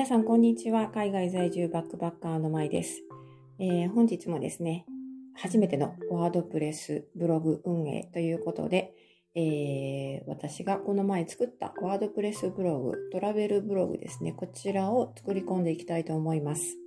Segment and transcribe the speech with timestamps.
[0.00, 0.88] 皆さん、こんにちは。
[0.88, 3.02] 海外在住バックパッカーのまいです、
[3.58, 4.86] えー、本日もですね、
[5.34, 8.94] 初めてのワードプレスブログ運営ということで、
[9.34, 16.78] えー、私がこの前作ったワードプレスブログ、トラベルブログですね、こちらを作り込んでいきたいと思います。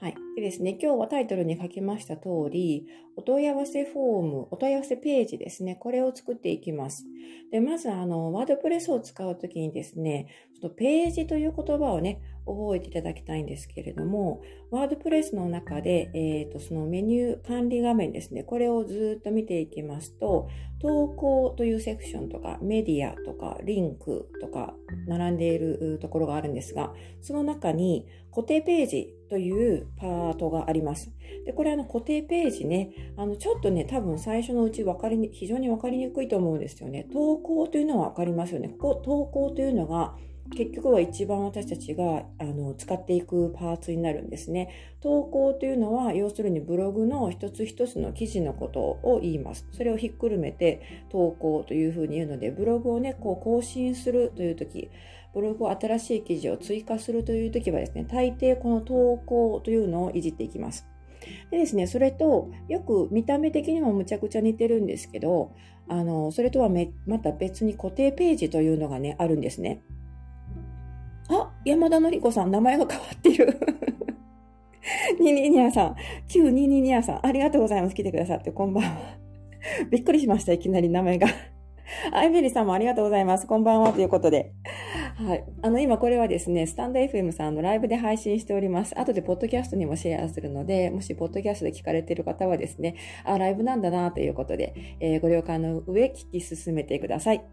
[0.00, 0.14] はい。
[0.36, 2.86] でですね、今日はタイトルに書きました通り、
[3.16, 7.06] お問い合わせフォーム、お問い合わせページですね、これを作っていきます。
[7.50, 10.26] で、まず、あの、ワードプレスを使うときにですね、
[10.60, 20.48] ちょっとページという言葉をね、覚えていただきたいんですけれども、ワードプレスの中で、えっ、ー、と、そのメニュー管理画面ですね、これをずっと見ていきますと、
[20.80, 24.74] 投稿というセクションとか、メディアとか、リンクとか、
[25.06, 31.10] 並んでいるところがあるんですが、その中に固定ページというパートがあります。
[31.46, 37.06] で、これあの固定ページね、あのちょっとね、多分最初のうち分かりに、非常に分かりにくいと思うんですよね。
[37.12, 38.68] 投稿というのは分かりますよね。
[38.68, 40.16] ここ、投稿というのが、
[40.50, 44.96] 結局は一番私たちがあの使っていくパーツになるんですね。
[45.00, 49.66] 投稿というのは要するにブログの一つ一つの記事のことを言います。
[49.72, 54.90] それをひっくるめて投稿というふうに言うのでブログをねこう更新するという時
[55.32, 60.86] ブログを新しい記事を追加するという時はですね大抵この投稿というのをいじっていきます。
[61.50, 65.52] でですね、それとよく見た目的にもむちゃくちゃ似てるんですけど、
[65.88, 66.68] あの、それとは
[67.06, 69.82] また別に固定ページというのがね、あるんですね。
[71.28, 73.58] あ、山田のりこさん、名前が変わってる。
[75.20, 75.96] ニニニアさん、
[76.28, 77.94] 旧ニニニアさん、ありがとうございます。
[77.94, 79.16] 来てくださって、こんばんは。
[79.90, 81.28] びっくりしました、いきなり名前が。
[82.12, 83.46] アイベリーさんもありがとうございます。
[83.46, 84.52] こんばんは、ということで。
[85.16, 85.44] はい。
[85.62, 88.98] あの、今これはですね、スタンド FM さんのライブで配信しております。
[88.98, 97.44] 後でポッドキャストにもシェアするので、もしポッドキャストで聞かれている方はですね、あ、ライブなんだな、ということで、えー、ご了解の上、聞き進めてください。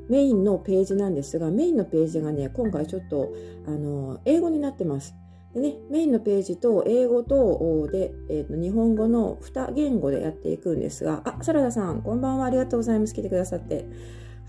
[0.09, 3.33] メインのページなんですが、メインのページがね、今回ちょっと、
[3.67, 5.15] あの英語になってます。
[5.55, 13.15] でね、メインのページと英語とで、えーと、日本語の2言語でやっていくんですが、あ、サラダさん、こんばんは、ありがとうございます。
[13.15, 13.87] 来てくださって。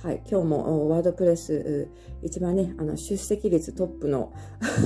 [0.02, 1.88] はい、今日もワードプレス、
[2.22, 4.34] 一番ね、あの出席率トップの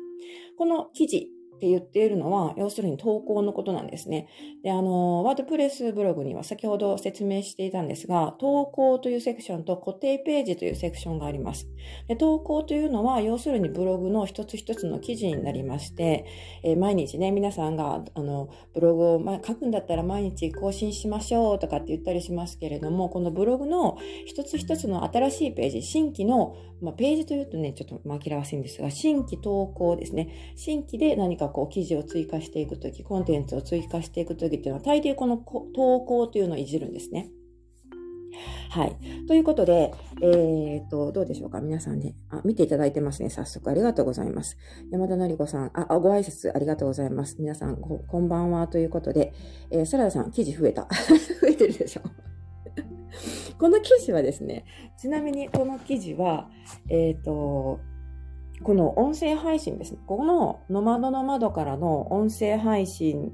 [0.59, 4.27] この記事って言っているのは、要するに投稿のことなんですね。
[4.63, 11.69] で、あの、ワードプレスブログには先ほど説明していたんですが、投稿というセクションと固定ページというセクションがあります。
[12.07, 16.25] で投稿というのは、要するにブログの一つ一つの記事になりまして、
[16.63, 30.53] えー、毎日ね、皆さんが、あの、ブログを、ま、書くんだったら毎日更新しましょうとかって言ったりしますけれども、このブログの一つ一つの新しいページ、新規の、まあ、ページというとね、ちょっと紛らわしいんですが、新規投稿ですね。
[30.55, 37.29] 新規で何かこう記事を追加していくとき、コンテンツを追加していくときっていうのは、大抵この投稿というのをいじるんですね。
[38.69, 38.97] はい。
[39.27, 42.15] ということで、えっ、と、どうでしょうか皆さんね。
[42.29, 43.29] あ、見ていただいてますね。
[43.29, 44.57] 早速ありがとうございます。
[44.91, 47.37] 山田のりこさん、あ、ご挨拶ありがとうございます。
[47.39, 49.33] 皆さん、こんばんはということで、
[49.71, 50.87] えー、サラダさん、記事増えた。
[51.41, 52.01] 増えてるでしょ
[53.59, 54.65] この記事はですね、
[54.97, 56.49] ちなみにこの記事は、
[56.89, 57.79] えっ、ー、と、
[58.63, 59.99] この音声配信ですね。
[60.05, 63.33] ここのノマドの窓からの音声配信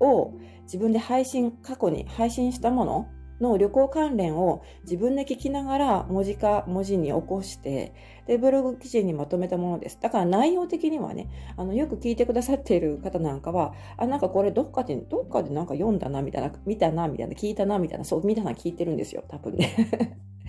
[0.00, 0.32] を
[0.62, 3.08] 自分で配信、過去に配信したもの
[3.40, 7.92] の旅行関連を自分で聞きながら文字化、文字に起こして、
[8.26, 9.98] で、ブログ記事にまとめたものです。
[10.00, 19.70] だから内容的にはね、あの、よく聞いてくださっている方なんかは、あ、なんかこれどっかで、どっかでなんか読んだな、みたいな、見たな、みたいな、聞いたな、みたいな、そう、皆さん聞いてるんですよ、多分ね。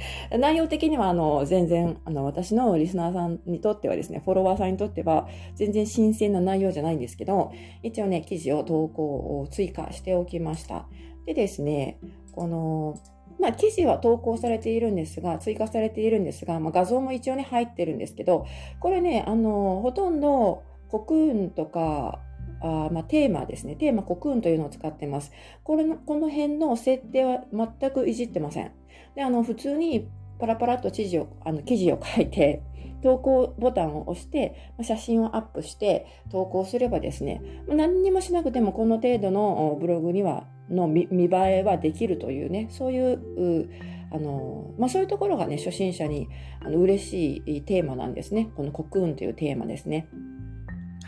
[0.38, 7.52] 内容的には、あの、全然、あの、私のリスナーさんにとってはですね、フォロワーさんにとっては、全然新鮮な内容じゃないんですけど、
[7.84, 10.88] 一応ね、記事を投稿を追加しておきました。
[11.26, 12.00] でですね、
[12.32, 12.98] この、
[13.40, 18.46] まあ、記事は投稿されているんですが、追加されているんですが、まあ、画像も一応ね、入ってるんですけど、
[18.80, 22.20] これね、あの、ほとんど、コクーンとか、
[22.62, 23.76] あまあ、テーマですね。
[23.76, 25.32] テーマコクーンというのを使ってます。
[25.64, 28.72] これの、この辺の設定は全くいじってません。
[29.16, 32.62] で、あの、普通にパラパラっと記事を、あの、記事を書いて、
[33.02, 43.70] 投稿ボタンを押して、写真をアップして投稿すればですね、何にもしなくてもこの程度のブログには、の見栄えはできるというね、そういう、
[44.12, 48.50] あの、まあ、そういうところがね、初心者にあの嬉しいテーマなんですね。
[48.56, 50.08] このコクーンというテーマですね。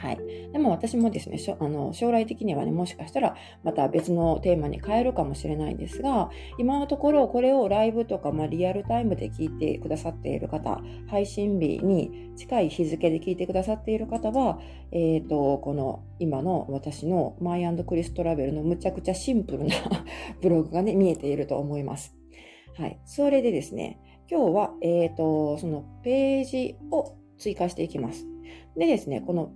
[0.03, 0.17] はい。
[0.51, 14.59] でも私もですね、あの将来的にはね、もしかしたらまた別のテーマに変えるかもしれないんですが、今のところこれをライブとか、まあ、リアルタイムで聞いてくださっている方、配信日に近い日付で聞いてくださっている方は、
[14.91, 19.75] えっ、ー、と、この今の私のマイクリストラベルのむちゃくちゃシンプルな
[20.41, 22.13] ブログがね、見えていると思います。
[22.75, 22.99] はい。
[23.05, 28.27] それでですね、今日は、えっ、ー、と、そのページを追加していきます。
[28.75, 29.53] でですね、この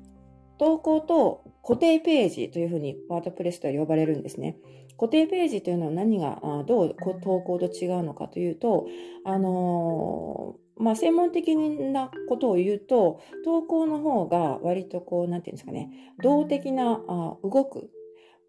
[0.57, 4.57] 投稿と固定ページというふうにワードプレスと呼ばれるんですね。
[4.97, 8.87] 固定ページというのは何が、どう投稿と違うのかというと、
[9.25, 17.91] あのー、まあ、専門的なことを言うと、投稿の方が割とこう、なんていうんですかね、動的な、あ動く、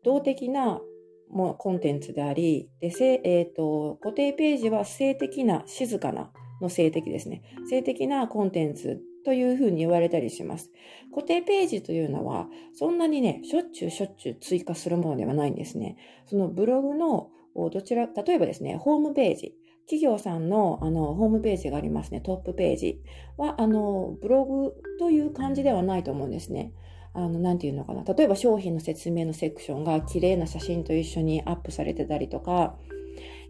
[0.05, 0.81] 動的な
[1.31, 2.90] もコンテンツであり、で、
[3.25, 7.43] え、ー、と、固定ページは性的な、静かなの性的ですね。
[7.69, 10.71] 性的なコンテンツというふうに言われたりします。
[11.15, 15.99] 固定ページというのは、そんなにね、しょっちゅうしょっちゅう追加するものではないんですね。
[16.25, 19.55] そのブログの、どちら、例えばですね、ホームページ。
[19.85, 23.03] 企業さんのあのホームページがありますね、トップページ
[23.37, 26.73] は、あの、ブログという感じではないと思うんですね。
[27.13, 28.03] あの、なんていうのかな。
[28.05, 32.79] 例えば商品の説明のセクションが綺麗な写真と一緒にアップされてたりとか、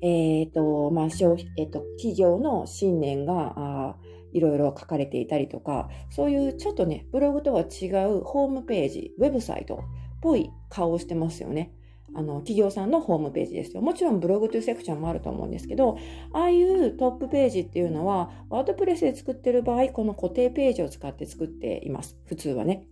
[0.02, 3.96] えっ、ー、と、まあ、消費、えっ、ー、と、企業の信念が、あ
[4.32, 9.78] いろいろ書かれていたりとか、そういうちょっとね、ブログとは違うホームページ、ウェブサイトっ
[10.20, 11.72] ぽい顔をしてますよね。
[12.14, 13.82] あの、企業さんのホームページですよ。
[13.82, 15.98] もちろんブログというセクションもあると思うんですけど、
[16.32, 22.18] ああいうトップページっていうのは、ワードプレスで作ってる場合、この固定ページを使って作っています。
[22.24, 22.86] 普通はね。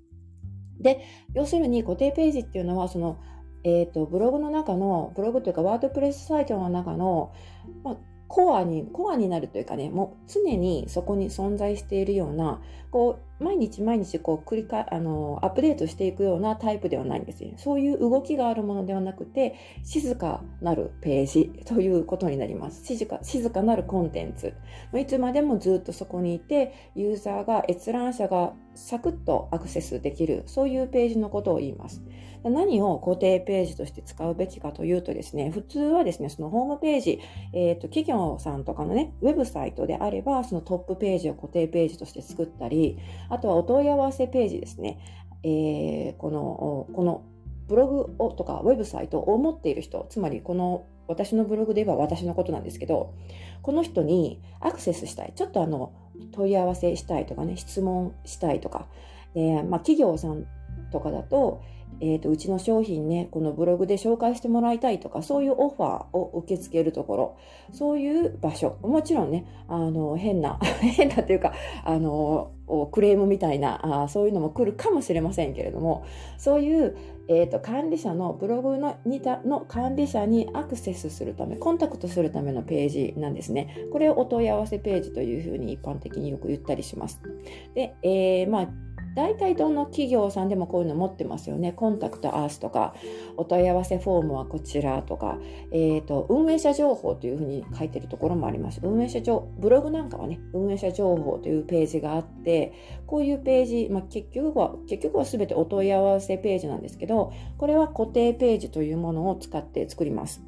[0.81, 1.01] で、
[1.35, 3.19] 要するに固定ページっていうのは、その、
[3.65, 7.33] えっ、ー、と、ブログの中の、ブログというかワードプレスサイトの中の、
[7.83, 7.97] まあ、
[8.29, 17.51] コアに、コアになるというかね、もう常にそこに存在しているような、こう、毎日毎日こう繰り返、あの、アップデートしていくようなタイプではないんですよ。
[17.57, 22.85] そういう動きがあるものではなくて、静かなるページということになります。
[22.85, 24.55] 静か、静かなるコンテンツ。
[24.99, 32.03] いつまでもずっとそこにいて、ユーザーが、閲覧者がサクッとアクセスできる、そういうページのことを言います。
[32.51, 37.21] 何を固定ページとして使うべきかというとですね、普通はですね、そのホームページ、
[37.53, 42.99] えっ、ー、と、企業さんとかのね、ウェブサイトであれば、そのトップページを固定ページとして作ったり、
[43.29, 44.99] あとはお問い合わせページですね。
[45.43, 47.23] えー、この、この
[47.69, 53.15] ブログをとかウェブサイトを持っている人、つまりこの私のブログで言えば私のことなんですけど、
[53.63, 55.33] この人にアクセスしたい。
[55.35, 55.93] ちょっとあの、
[56.33, 58.87] 問い合わせしたいとかね、質問したいとか、
[59.35, 60.47] でまあ、企業さん
[60.91, 61.63] とかだと、
[62.01, 67.37] えーと、うちの商品ね、このブログで紹介してもらいたいとか、そういうオファーを受け付けるところ、
[67.73, 71.53] そういう場所、もちろんね、あの、変な、 変なっていうか、
[71.85, 72.51] あの、
[72.91, 76.05] クレームみたいなあ、そういうのも来るかもしれませんけれども、
[76.37, 76.97] そういう、
[77.29, 83.89] えーと、管理者のブログのにたの管理者にアクセスするため、コンタクトするためのページなんですね。
[83.93, 87.21] これをお問い合わせページというふうに一般的によく言ったりします。
[87.75, 88.69] で、えー、まあ、
[89.17, 91.73] 大体どの企業さんでもこういうの持ってますよね。
[91.73, 92.95] コンタクトアースとか、
[93.39, 95.39] お問い合わせフォームはこちらとか、
[95.73, 98.81] えっ、ー、と、運営者情報というふうに書いてるところもあります。
[98.83, 102.75] 運営者情報、ブログなんかはね、運営者情報というページがあって、
[103.07, 110.43] こういうページ、まあ、結局は、結局は全てお問い合わせページなんですけど、これは固定ページというものを使って作ります。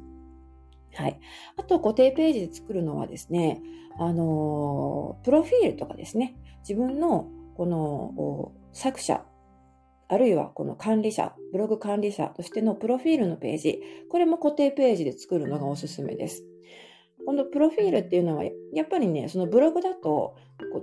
[0.93, 1.19] はい。
[1.57, 3.63] あと、固定ページで作るのはですね、
[3.97, 9.23] あのプロフィールとかですね、自分のこの作者、
[10.07, 16.43] あるいはこの管理者、ブログ管理者としてのプロフィールのページ、これも固定ページで作るのがおすすめです。
[17.25, 20.35] このプロフィールっていうのは、やっぱりね、そのブログだと、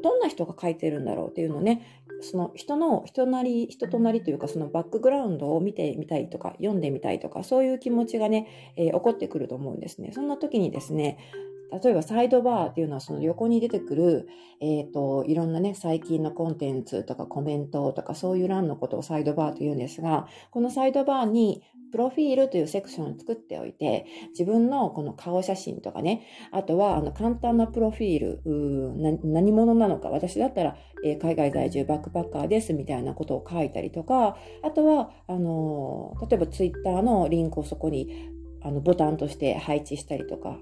[0.02, 10.12] どんな人が書いてるんだろうっていうのね、その人の人なり、人となりというか、そのバックグラウンドを見てみたいとか、読んでみたいとか、そういう気持ちがね、えー、起こってくると思うんですね。
[10.12, 11.18] そんな時にですね、
[11.72, 14.28] 例えばサイドバーっていうのはその横に出てくる、
[14.60, 38.35] えっ、ー、と、いろんなね、最近のコンテンツとかコメントとかそういう欄のことをサイドバーと言うんですが、このサイドバーにプロフィールというセクションを作っておいて、自分のこの顔写真とかね、あとはあの簡単なプロフィール、何者なのか、私だったら、えー、海外在住バックパッカーですみたいなことを書いたりとか、あとは、あのー、例えばツイッターのリンクをそこに
[38.66, 40.58] あのボタンとして配置したりとか、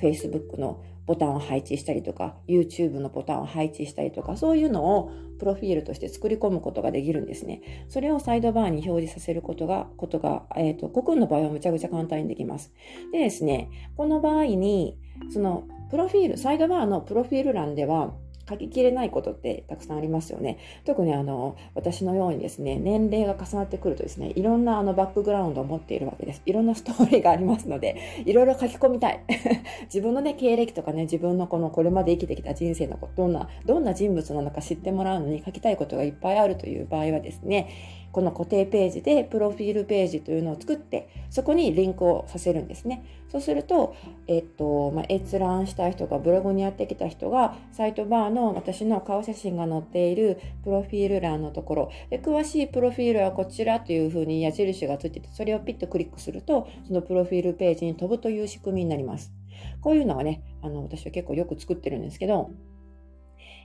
[0.00, 7.86] Facebook のボタンを配置したりとか、YouTube のボタンを配置したりとか、そういうのをプロフィールとして作り込むことができるんですね。
[7.88, 12.72] それをサイドバーに表示させることが、ことが、えっ、ー、と、コクンの場合はむちゃくちゃ簡単にできます。
[13.10, 14.96] でですね、この場合に、
[15.32, 18.14] その、プロフィール、サイドバーのプロフィール欄では、
[18.50, 20.58] 書ききれないことってたくさんありますよね。
[20.84, 26.42] 特にあの、私のようにですね、年齢が重なってくるとですね、いろんなあのバックグラウンドを持っているわけです。
[26.46, 29.20] いろんなストーリーがありますので、いろいろ書き込みたい。
[29.84, 37.68] 自分のね、経歴とかね、自分のこのこれまで生きてきた人生のこと、どんな、どんな人物なのか知ってもらうのに書きたいことがいっぱいあるという場合はですね、
[38.12, 43.04] この固定ページでプロフィールページというのを作ってそこにリンクをさせるんですね。
[43.28, 43.94] そうすると、
[44.26, 51.90] えっとまあ、閲覧した人がブログにやってきた人がサイトバーの私の顔写真が載っているプロフィール欄のところ。
[52.10, 59.32] で詳しいプロフィールはこちらというふうに矢印がついててそれをピッとクリックするとそのプロフィールページに飛ぶという仕組みになります。
[59.80, 62.50] こういうのはねあの私は結構よく作ってるんですけど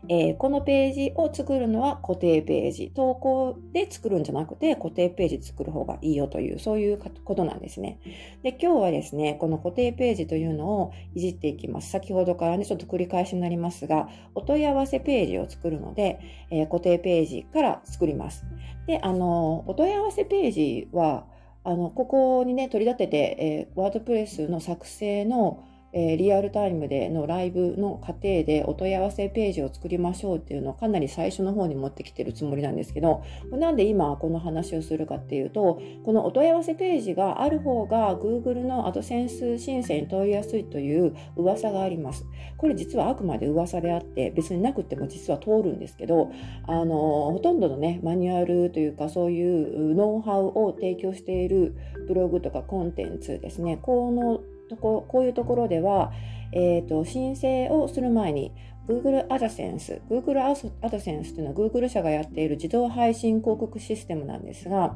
[0.09, 2.91] えー、このページを作るのは固定ページ。
[2.93, 7.99] 投稿で作るんじゃなくて固定ページ作る方がいいよという、そういうことなんですね。
[8.43, 11.89] で、今日はですね、この固定ページというのをいじっていきます。
[11.89, 16.19] 先ほどからね、ちょっと繰り返しになりますが、お問い合わせページを作るので、
[16.51, 18.45] えー、固定ページから作ります。
[18.87, 21.25] で、あの、お問い合わせページは、
[21.63, 25.63] あの、ここにね、取り立てて、えー、ワードプレスの作成の
[25.95, 42.25] えー、リアルタイムでのライブの過程でお問い合わせページを作りましょうっていうのをかなり最初の方に持ってきてるつもりなんですけど、なんで今この話をするかっていうと、このお問い合わせページがある方が Google のアドセンス申請に問いやすいという噂があります。
[42.57, 46.29] これ実はあくまで噂であって、別になくても実は通るんですけど、
[46.67, 51.73] あの、ほとんどのね、マニュアルというかそういうノウハウを提供している
[52.07, 56.11] ブログとかコンテンツですね、このとここういうところでは、
[56.51, 58.53] えーと、申請をする前に
[58.87, 60.41] Google AdSense、Google
[60.81, 64.95] AdSense というのは Google 社がやっている自動配信広告システムなんですが、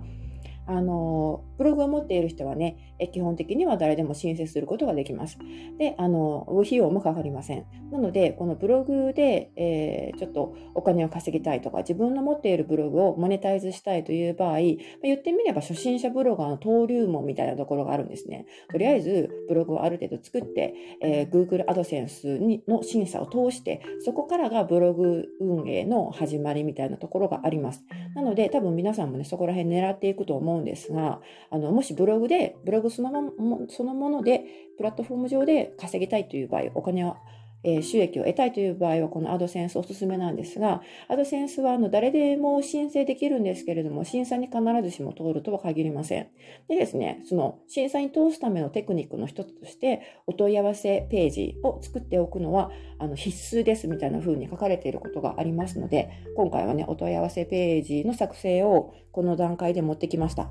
[0.72, 5.40] あの、ブログを持っている人はね、基本的には誰でも申請することができます。
[5.80, 7.66] で、あの、費用もかかりません。
[7.92, 14.60] なので、このブログで、えー、ちょっとお金を稼ぎたいとか、自分の持っているブログをモネタイズしたいという場合、
[15.02, 18.46] 言ってみれば初心者ブロガーの登竜門みたいなところがあるんですね。
[18.70, 27.84] とりあえず、ブログをある程度作って、えー、Google AdSense にの審査を通して、そこからがブログ運営の始まりみたいなところがあります。
[28.14, 34.44] なので、多分皆さんもね、そこら辺狙っていくと思うですが、あの、もしブログで、ブログそのもそのもので、
[34.78, 37.16] プラットフォーム上で稼ぎたいという場合、お金を
[37.64, 46.28] え収益を得たいという場合は、このアドセンスおすすめなんですが、アドセンスはあの誰でも申請できるんですけれども、審査に必ずしも通るとは限りません。
[46.70, 60.50] でですね、その審査に通すためのテクニックの一つとして、お問い合わせページを作っておくのはあの必須ですみたいな風に書かれていることがありますので、今回はね、お問い合わせページの作成をこの段階で持ってきました。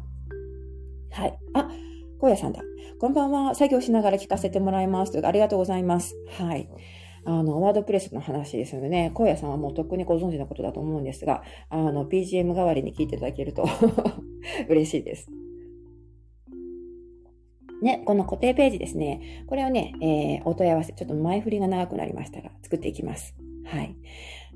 [1.10, 1.38] はい。
[1.54, 1.70] あ、
[2.20, 2.62] 小屋さんだ。
[3.00, 3.54] こんばんは。
[3.54, 5.12] 作業しながら聞かせてもらいます。
[5.12, 6.16] というありがとうございます。
[6.38, 6.68] はい。
[7.30, 13.66] あの、ワードプレスの話ですのでね、荒野さんはもうとっくにご存知のことだと思うんですが、あの、BGM 代わりに聞いていただけると
[14.70, 15.30] 嬉しいです。
[17.82, 19.44] ね、この固定ページですね。
[19.46, 23.36] これをね、えー、お問い合わせ、ちょっと前振りが長くなりましたが、作っていきます。
[23.66, 23.94] はい。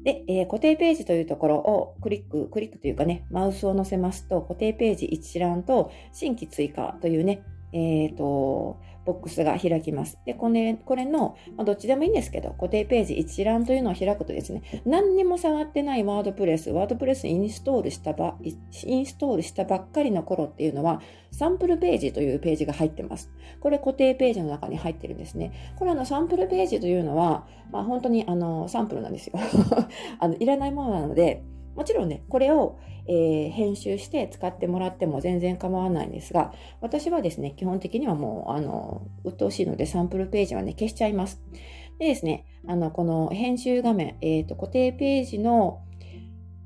[0.02, 7.42] で、えー、固定ページというところをクリック、クリックというかね、マウスを乗せますと、固定ページ一覧と新規追加というね、
[7.74, 10.18] えっ、ー、と、ボックスが開きます。
[10.24, 23.30] で、これこれの、まあ、どっちでもいいんですけど、固定ページ一覧というのを開くとですね、何にも触ってないワードプレス、ワードプレスインストールしたば、インストールしたばっかりの頃っていうのは、サンプルページというページが入ってます。
[23.60, 25.74] これ固定ページの中に入ってるんですね。
[25.76, 29.34] これあのサンプルページというのは、まあ本当にあのサンプルなんですよ。
[30.20, 31.42] あのいらないものなので、
[31.74, 32.78] もちろんね、これを、
[33.08, 41.42] えー、編集して使ってもらっても全然構わないんですが、私はですね、基本的にはもう、あの、鬱陶しいのでサンプルページはね、消しちゃいます。
[41.98, 45.82] でですね、あの、この編集画面、えっ、ー、と、固定ページの、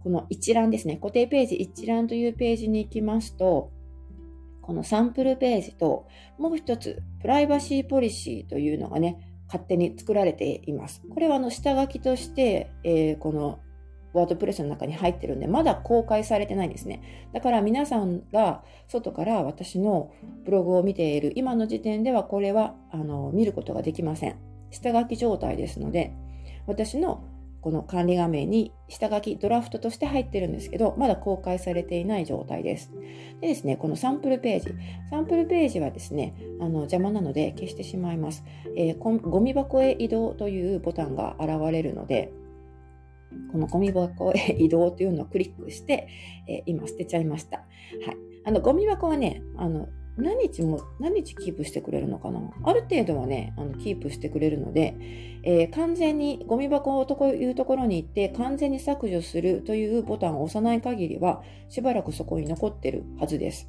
[0.02, 3.70] この一覧ですね、固定ページ一覧というページに行きますと、
[4.62, 6.06] このサンプルページと、
[6.38, 11.02] もう一つ、プライバシーポリシーというのがね、勝手に作られています。
[11.12, 13.60] これはあの下書きとして、えー、この
[14.16, 17.28] ワードプレスの中に入ってるんで、まだ公開されてないんですね。
[17.32, 20.12] だから皆さんが外から私の
[20.44, 24.36] ブログを見ている今の時点ではこれはあの見ることができません。
[24.70, 26.12] 下書き状態ですので、
[26.66, 27.24] 私の
[27.60, 32.92] この管理画面に下書きドラフトとして入ってるんですけど、まだ公開されていない状態です。
[33.40, 34.72] でですね、このサンプルページ。
[35.10, 38.44] サンプルページはですね、あの邪魔なので消してしまいます、
[38.76, 42.32] えー、ゴミ箱へ移動というボタンが現れるので、
[43.52, 46.08] このゴミ箱へ移動というのをクリックして、
[46.48, 47.58] えー、今捨てちゃいました。
[47.58, 47.66] はい。
[48.44, 52.40] あの、ゴミ箱はね、あの、何日も、何日キープしてくれるのかな？
[52.64, 54.96] ある程度はね、あのキープしてくれるので、
[55.42, 63.68] えー、完全にゴミ箱というところに行って完全に削除するというボタンを押さない限りは、しばらくそこに残ってるはずです。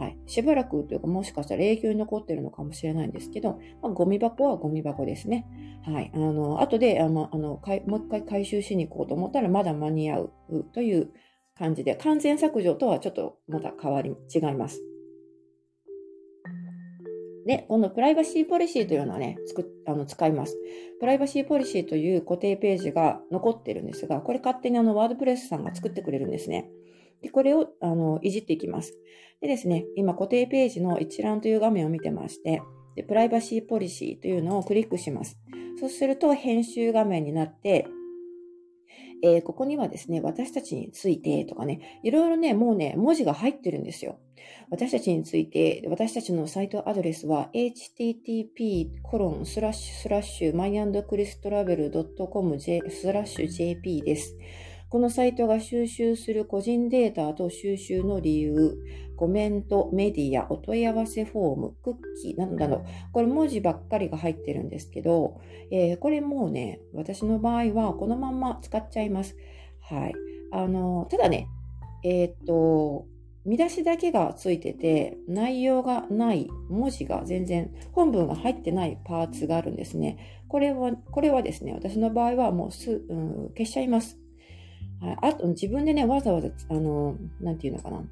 [0.00, 0.16] はい。
[0.24, 5.46] しばらくというか、もしかしたら永久に残ってるのかもしれないんですけど、まあ、ゴミ箱はゴミ箱ですね。
[5.84, 6.10] はい。
[6.14, 10.32] あの、後で、あの、あのもう一回回収しに行こうと思ったら、まだ間に合う
[10.72, 11.10] という
[11.54, 14.82] 感じで、完全削除とはちょっとまた変わり、違います。
[17.46, 20.56] で、このプライバシーポリシーというのはね、つくあの使います。
[20.98, 26.70] プライバシーポリシーという固定ページが残ってるんですが、これ勝手にあのワードプレスさんが作ってくれるんですね。
[27.22, 28.96] で、これをあのいじっていきます。
[29.40, 32.62] でですね、今固定ページの一覧という画面を見てまして、
[32.94, 35.38] でプライバシーポリシーというのをクリックします。
[35.78, 37.86] そうすると編集画面になって、
[39.22, 44.18] えー、ここにはですね、私たちについてとかね、いろいろね、もうね、文字が入ってるんですよ。
[44.70, 54.36] 私たちについて、私たちのサイトアドレスは http コロンスラッシュスラッシュ myandchristravel.com スラッシュ jp です。
[54.90, 58.76] このサイトが収集する個人データと収集の理由、
[59.20, 69.36] コメント、メディア、お問い合わせフォーム、クッキーなどなど、これ文字ばっかりが入ってるんですけど、えー、これもうね、私の場合はこのまま使っちゃいます。
[69.82, 70.14] はい。
[70.52, 71.48] あの、ただね、
[72.02, 73.04] えー、っと、
[73.44, 80.16] 見出しだけがついてて、内容がない、文字が全然、本文が入ってないパーツがあるんですね。
[80.48, 84.18] これは、これはですね、私の場合はもうす、うん、消しちゃいます。
[85.02, 88.02] はい、あと、自分でね、わざわざ、あの、なんていうのかな。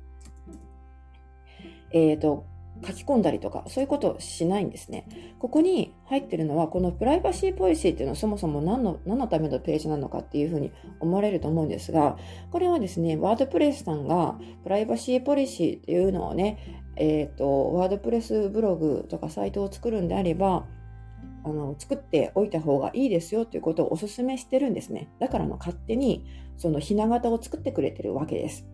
[1.93, 2.47] えっ、ー、と、
[2.87, 5.09] 書き込んだりとか、そういうことをしないんですね。
[5.39, 12.17] ここに入ってるのは、このプライバシーポリシーっていうのはそもそも何の、何のためのページなのかっていうふうに思われると思うんですが、
[12.53, 20.67] これはですね、ワードプレスさんがプライバシーポリシーっていうのをね、えっ、ー、と、ワードプレスブログとかサイトを作るんであれば、
[21.45, 25.09] あの作っておいた方がいいですよということをお勧めしてるんですね。
[25.19, 28.67] だからの勝手にそのひな形を作ってくれてるわけです。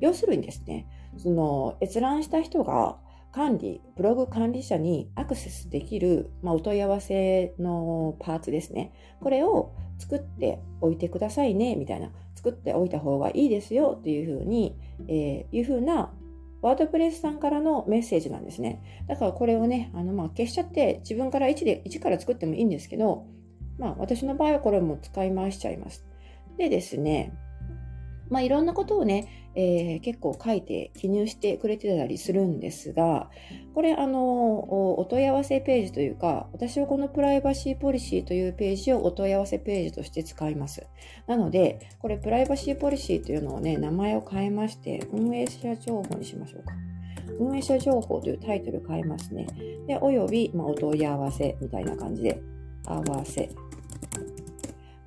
[0.00, 2.98] 要するにですね、その閲覧した人が
[3.32, 8.92] 管理、ブログ管理者にアクセスできる、まあ、お問い合わせのパーツですね。
[9.20, 12.10] これを作っておいてくださいね、みたいな。
[12.36, 14.76] 作っておいた方がいいですよ、というふうに、
[15.08, 16.12] えー、いうふうな
[16.60, 18.82] ワードプレスさんからのメッセージなんですね。
[19.08, 23.26] だからこれをね、あのまあ消しちゃって自分から1で、1から作ってもいいんですけど、
[23.78, 26.06] まあ私の場合はこれも使い回しちゃいます。
[26.56, 27.32] でですね、
[28.28, 33.30] まあいろんなことをね、えー、結構書いて記入してくれてたりするんですが、
[33.74, 40.86] これあの、お問い合わせページというか、私はこのプライバシーポリシーというページをお問い合わせページとして使います。
[41.26, 46.72] なので、これプライバシーポリシーというのをね、名前を変えまして、運営者情報にしましょうか。
[47.38, 49.46] 運営者情報というタイトル変えますね。
[49.86, 52.40] で、および、まあ、お問い合わせみたいな感じで、
[52.86, 53.50] 合わせ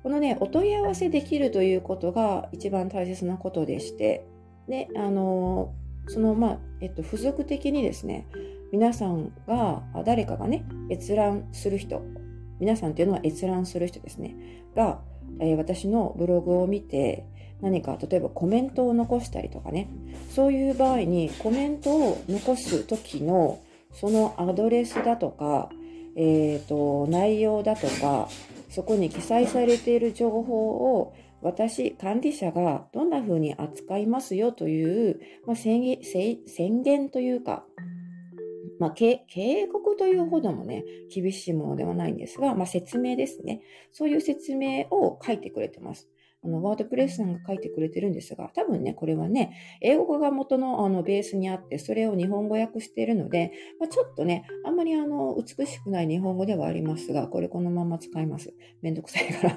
[0.02, 4.26] このね、お問い合わせできるということが一番大切なことでして、
[4.68, 5.74] で、あの、
[6.08, 8.26] その、まあ、えっと、付属的にですね、
[8.72, 12.02] 皆さんが、誰かがね、閲覧する人、
[12.60, 14.36] 皆さんっていうのは閲覧する人ですね、
[14.74, 15.00] が、
[15.40, 17.26] えー、私のブログを見て、
[17.60, 19.88] 何か例えばコメントを残したりとかね、
[20.30, 23.60] そういう場合にコメントを残す時の
[23.92, 25.70] そのアドレスだとか、
[26.16, 28.28] えっ、ー、と、内容だとか、
[28.70, 35.82] そこに記載されている情報を私、管理者がどんな風に扱いますよという、まあ、宣
[36.82, 37.64] 言というか、
[38.78, 39.18] まあ、警
[39.72, 43.60] 告というほどもね、厳しいものではないんですが、まあ、説明ですね。
[43.92, 46.08] そういう説明を書いてくれてます。
[46.44, 58.54] あの、ワードプレスさんが書いてくれてるんですが、多分ね、これはね、英語が元のあのベースにあって、それを日本語訳しているので、まあ、ちょっとね、あんまりあの、美しくない日本語ではありますが、これこのまま使います。
[58.82, 59.56] めんどくさいから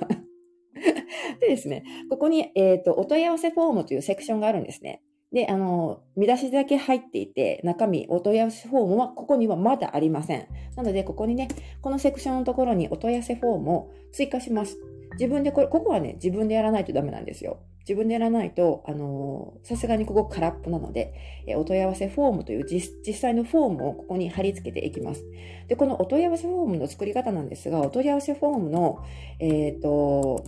[1.40, 5.02] でですね、ここに、えっ、ー、と、お問い合わせフォームというセクションがあるんですね。
[5.32, 10.48] で、あの、見出しだけ入っていて、中身、お問い合わせフォームはここにはまだありません。
[10.76, 11.48] なので、ここにね、
[11.82, 14.78] このセクションのところにお問い合わせフォームを追加します。
[15.14, 17.60] 自分でこれ、ここはね、自分でやらないとダメなんですよ。
[17.82, 21.14] 自分でやらないと、あのさすがにここ空っぽなので、
[21.48, 25.26] えお問い合わせフォームという実際のフォームをここに貼り付けていきます。
[25.68, 29.04] で、このお問い合わせフォームの作り方なんですが、お問い合わせフォームの、
[29.40, 30.44] えっ、ー、と、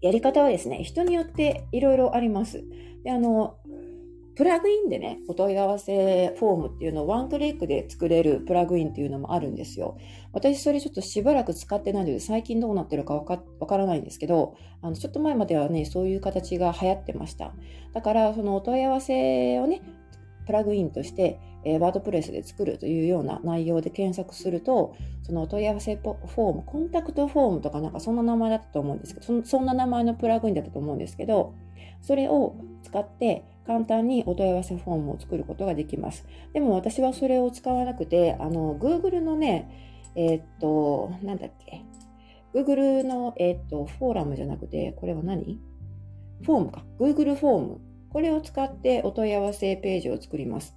[0.00, 2.64] やり方はですね、人によっていろいろあります。
[3.06, 3.56] で、あの、
[4.34, 9.96] プラグインでね、お問い合わせフォームっていうのをワンクリックで作れるプラグインっていうのもあるんですよ。
[10.32, 17.54] 私それちょっとしばらく使ってないので最近どうなってるかわかわからないんですけど、あのちょっと前まではね、そういう形が流行ってました。
[17.94, 19.82] だからそのお問い合わせをね、
[20.44, 31.54] プラグインとして、えー、ワードプレスで作るというような内容で検索すると、そのお問い合わせフォーム、コンタクトフォームとかなんかそんな名前だったと思うんですけど、そそんな名前のプラグインだったと思うんですけど、
[32.02, 36.24] それを使って簡単にお問い合わせフォームを作ることができます。
[36.52, 39.68] でも私はそれを使わなくて、あの、Google のね、
[40.14, 41.82] えー、っと、なんだっけ、
[42.54, 45.60] Google の、えー、っと、フォーラムじゃなくて、これは何？
[46.42, 46.84] フォームか。
[47.00, 47.80] Google フォーム。
[48.10, 50.76] これを使ってお問い合わせページを作ります。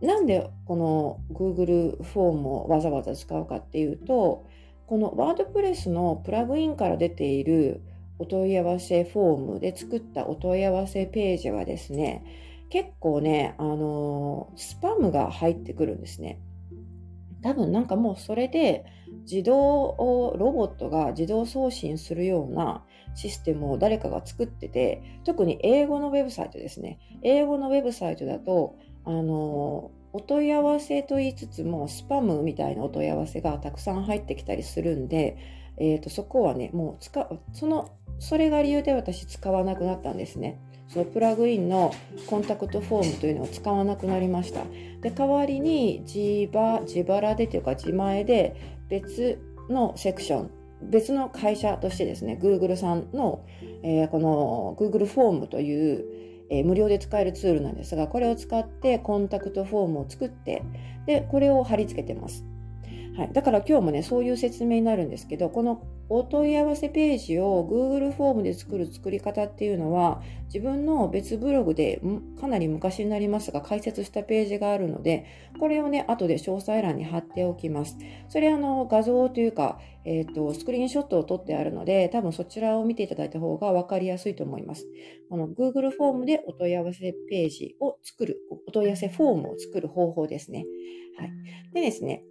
[0.00, 4.46] なんでこの Google フォームをわざわざ使うかっていうと、
[4.86, 7.82] この WordPress のプラグインから出ている
[8.18, 12.24] お問い合わせフォームで作ったお問い合わせページはですね、
[12.70, 16.40] 結構ね、あのスパムが入ってくるんですね。
[17.42, 18.84] 多分なんかもうそれで
[19.22, 22.84] 自動ロボットが自動送信するような
[23.14, 26.98] システムを誰かが作ってて、特に英語のウェブサイトですね。
[27.22, 35.36] 英語のウェブサイトだと、あのお問い合わせと言いつつもスパムみたいなお問い合わせがたくさん入ってきたりするんで、
[35.76, 40.60] えーと、そこはねもう使そのそれが理由で私使わなくなったんですね。
[40.88, 41.94] そのプラグインの
[42.26, 44.64] コンタクトフォームというのを使わなくなりました。
[45.00, 46.50] で代わりに自
[46.82, 50.50] 自腹でというか自前で別のセクション
[50.82, 53.44] 別の会社としてですね Google さんの、
[53.82, 56.04] えー、この Google フォームという、
[56.50, 60.62] えー、無料で使えるツールなんですがこれを使ってコンタクトフォームを作って
[61.06, 62.44] でこれを貼り付けてます。
[63.16, 72.00] はい、だから今日もね、そういう説明になるんですけど、このお問い合わせページを Google フォームで作る作り方っていうのは、自分の別ブログで
[72.40, 75.26] かなり昔になりますが解説したページがあるので、
[75.58, 77.96] これをね、後で詳細欄に貼っておきます。
[78.28, 84.88] それあの画像というか、えっ、ー、と、スクリーンショットを撮ってあるので、多分そちらを見ていただいた方が分かりやすいと思います。
[85.28, 90.64] この Google フォームでお問い合わせページを作る、お問い合わせフォームを作る方法ですね。
[91.18, 91.30] はい。
[91.74, 92.24] でですね、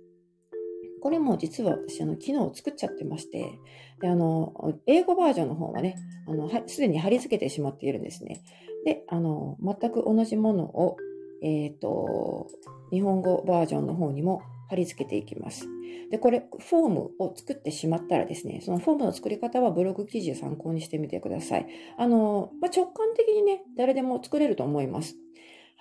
[1.02, 3.60] これも実は私、あの、昨日作っちゃってまして、
[4.02, 4.54] で、あの、
[4.86, 5.96] 英語バージョンの方はね、
[6.28, 8.42] あの、すでに貼り付けてしまっているんですね。
[8.86, 10.98] で、あの、全く同じものを、
[11.42, 12.48] えっ、ー、と、
[12.92, 15.68] 日本語バージョンの方にも貼り付けていきます。
[16.12, 21.68] で、これ、フォームを作ってしまったらですね、そのフォームの作り方はブログ記事を参考にしてみてください。
[21.98, 25.16] あの、まあ、直感的にね、誰でも作れると思います。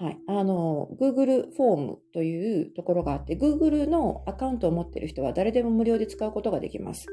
[0.00, 0.18] はい。
[0.28, 7.08] あの、Google フォームというところがあって、Google のアカウントを持っている人は誰でも無料で使うことができます。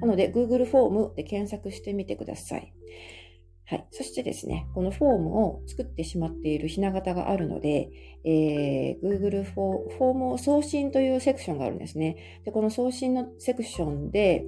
[0.00, 2.72] なので、Google フォームで検索してみてください。
[3.66, 3.86] はい。
[3.90, 7.90] そしてですね、このフォームを作ってしまっているひな形があるので、
[8.24, 12.40] えー、Google フォームを送信というセクションがあるんですね。
[12.46, 14.46] で、この送信のセクションで、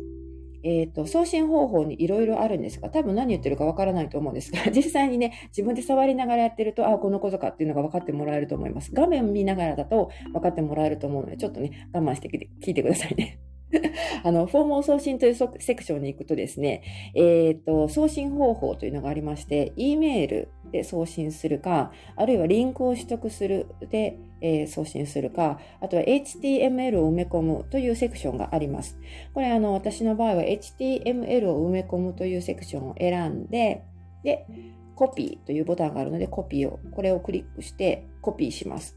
[0.67, 8.93] えっ、ー、と、送信方法にいろいろあるんですが、多分何言ってるかわからないと思うんですが、 実際にね、自分で触りながらやってると、ああ、このことかっていうのが分かってもらえると思います。
[8.93, 13.39] 画面見ながらだと分かってもらえると思うので、ちょっとね、我慢して聞いてくださいね。
[14.25, 16.83] あの、フォームを送信というセクションに行くとですね、
[17.15, 28.99] えっ、ー、と、送信方法というのがありまして、E メールで送信するか、あるいはリンクを取得するで、えー、送信するか、あとは HTML を埋め込むというセクションがあります。
[29.35, 33.85] これ、あの、私の場合は HTML を埋め込むというセクションを選んで、
[34.23, 34.47] で、
[34.95, 38.97] コピーというボタンがあるので、コピーを、これをクリックしてコピーします。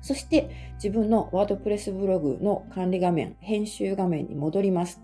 [0.00, 5.00] そして自分のワードプレスブログの管理画面、編集画面に戻ります。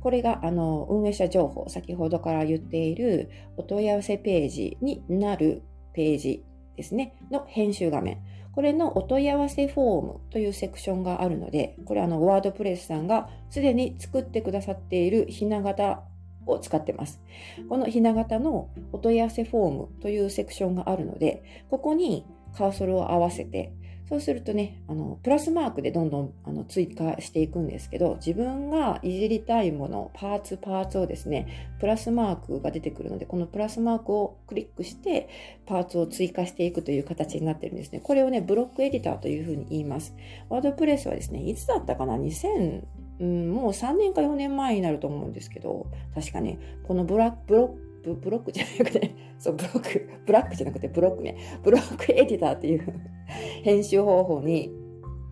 [0.00, 6.44] これがあの運営者情報、先ほどから言っているお問い合わせページになるページ
[6.76, 8.18] ですね、の編集画面。
[8.54, 16.02] これのお問い合わせフォームというセクションがあるので、これあのワードプレスさんがすでに作ってくださっているひな型
[16.46, 17.20] を使ってます。
[17.68, 23.72] このひな型のお問い合わせフォームというセクションがあるので、ここにカーソルを合わせて、
[24.08, 35.28] そうするとね、あの、プラスマークでどんどんあの追加していくんですけど、自分がいじりたいもの、パーツ、パーツをですね、プラスマークが出てくるので、このプラスマークをクリックして、
[35.66, 38.00] パーツを追加していくという形になってるんですね。
[38.00, 40.14] これをね、ブロックエディターというふうに言います。
[40.48, 42.82] ワードプレスはですね、いつだったかな ?2000、
[43.20, 53.00] うん、もう3年か4年前になると思うんですけど、確かね、このブラブロブブロックじゃなくて、 そう、ブロック、ブラックじゃなくてブロックね、ブロックエディターっていう
[53.62, 54.72] 編集方法に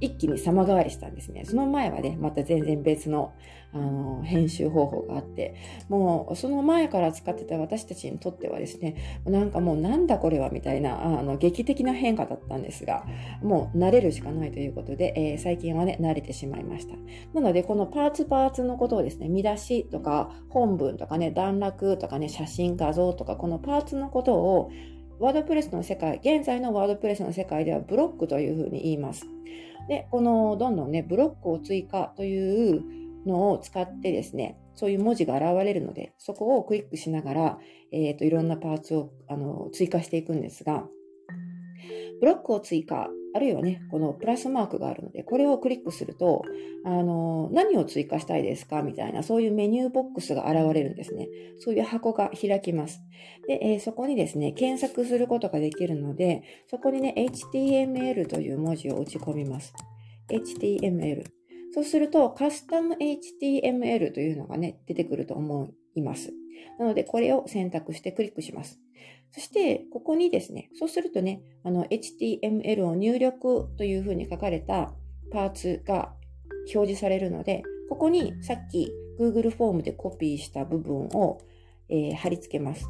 [0.00, 1.44] 一気に様変わりしたんですね。
[1.44, 3.32] その前はね、また全然別の、
[3.72, 5.54] あの、編集方法があって、
[5.88, 13.04] もう、その前から使ってた私たちにとってはですね、なんかもうなんだこれはみたいな、あの、劇的な変化だったんですが、
[13.42, 16.94] もう慣れるしかないということで、えー、最近はね、慣れてしまいました。
[17.32, 24.70] なので、このパーツパーツのことをですね、見出しとか、本文とかね、段落とかね、写真、画像とか、このパーツのことを、
[25.20, 29.26] ワードプレスの世界、現在のワードプレスの世界ではブロックというふうに言います。
[29.86, 32.82] で、このどんどんね、ブロックを追加という
[33.26, 37.58] のを使ってですね、そういう文字が現れるので、そこをクリックしながら、
[37.92, 40.84] えっ、ー、と、いろんなパーツをあの追加していくんですが、
[42.20, 46.42] ブロックを追加、あるいはね、このプラスマークがあるので、これをクリックすると、
[46.84, 51.28] あの、何を追加したいですかみたいな、そういうメニューボックスが現れるんですね。
[51.58, 53.00] そういう箱が開きます。
[53.46, 59.72] で、えー、そこにですね、検索することができるので、そこにね、HTML という文字を打ち込みます。
[60.28, 61.39] HTML。
[61.72, 66.32] そうすると、カスタム HTML というのがね、出てくると思います。
[66.78, 68.80] なので、これを選択してクリックします。
[69.32, 74.92] そして、ここにですね、そうするとね、あの、HTML を入力というふうに書かれた
[75.30, 76.12] パーツが
[76.74, 81.38] 表示されるので、ここにさっき Google フォームでコピーした部分を、
[81.88, 82.86] えー、貼り付けます。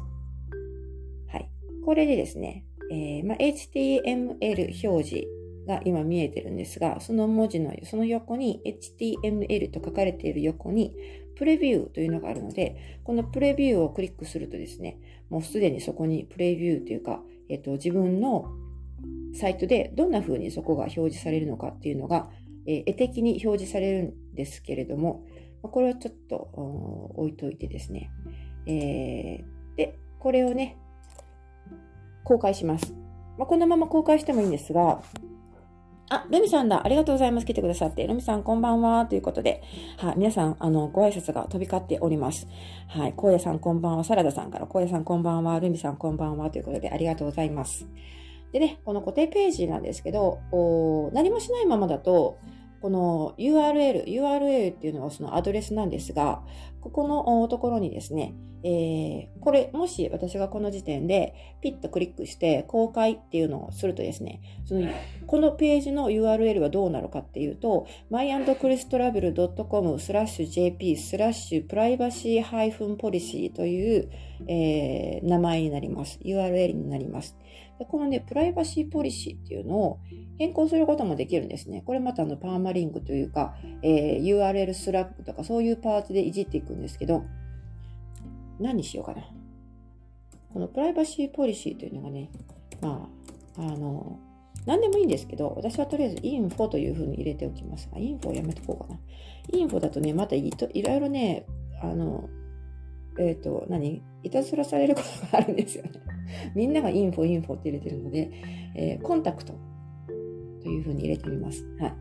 [1.27, 1.49] はい。
[1.85, 10.95] これでですね、えーまあ、HTML 表示が今見えてるんですが、その文字の、その横に HTML と書かれている横に
[11.35, 18.45] プレビューというのがあるので、このプレビューをクリックするとですね、もうすでにそこにプレビューというか、えっと、自分の
[19.33, 22.29] サイトでどんな風にそこが表示されるのかっていうのが、
[22.67, 25.25] えー、絵的に表示されるんですけれども、
[25.61, 26.35] これはちょっと
[27.15, 28.11] 置いといてですね、
[28.65, 30.77] えー、で、これをね、
[32.23, 32.93] 公開します。
[33.37, 35.01] まあ、このまま公開してもいいんですが、
[36.13, 36.85] あ、ルミさんだ。
[36.85, 37.45] ありがとうございます。
[37.45, 38.05] 来てくださって。
[38.05, 39.05] ルミさん、こんばんは。
[39.05, 39.63] ということで、
[39.95, 42.49] はい、皆さん、あの、ご挨拶が飛び交っております。
[42.89, 44.03] はい、荒野さん、こんばんは。
[44.03, 45.57] サラダさんから、荒野さん、こんばんは。
[45.61, 46.51] ルミさん、こんばんは。
[46.51, 47.87] ということで、ありがとうございます。
[48.51, 52.39] でね、この固定ページなんですけど、お何もしないままだと、
[52.81, 56.41] この URL、URL っていうのはそのアドレスなんですが、
[56.81, 64.87] ここのところにですね、えー、これ、もし私がこの時点でピッとクリックして公開っていうのをするとですね、その
[65.25, 74.09] このページの URL はどうなるかっていうと、myandchristravel.com スラッシュ jp スラッシュプライバシーハイフンポリシーという、
[74.47, 76.19] えー、名前になります。
[76.23, 77.35] URL になります。
[77.81, 79.99] でこのね、プライバシーポリシーっていうのを
[80.37, 81.81] 変更することもできるんですね。
[81.83, 87.23] これまたあのパーマリンクというか、えー、URL スラックとかそういうパーツでいじっていくんですけど、
[88.59, 89.23] 何にしようかな。
[90.53, 92.29] このプライバシーポリシーというのがね、
[92.81, 93.09] ま
[93.57, 94.19] あ、あの、
[94.67, 97.89] 何でもいいんですけど、私はとりあえずインフォというふうに入れておきます。
[97.95, 98.99] あ、インフォやめとこうかな。
[99.51, 100.51] インフォだとね、またいい
[100.83, 101.47] ろいろね、
[101.81, 102.29] あの、
[103.17, 104.03] えっ、ー、と、何？
[104.23, 105.91] いたずらされることがあるんですよね。
[106.55, 108.31] みんながインフォ、インフォって入れてるので、
[108.75, 109.53] えー、コンタクト
[110.63, 111.65] というふうに入れてみます。
[111.79, 111.95] はい。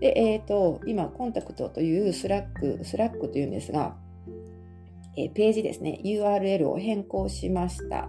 [0.00, 3.96] で、えっ、ー、と、今、コンタクトというスラッグ、スラッグというんですが、
[5.16, 8.08] えー、ページですね、URL を変更しました。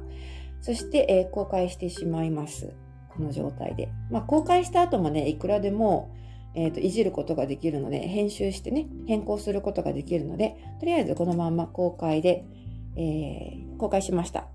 [0.62, 2.74] そして、えー、公開してしまいます。
[3.16, 3.90] この状態で。
[4.12, 6.14] まあ、公開した後もね、いくらでも、
[6.56, 12.46] えーと、いじることができるので、編集してね、変更することができるので、とりあえずこのまま公開で、
[12.98, 14.48] えー、公開しました。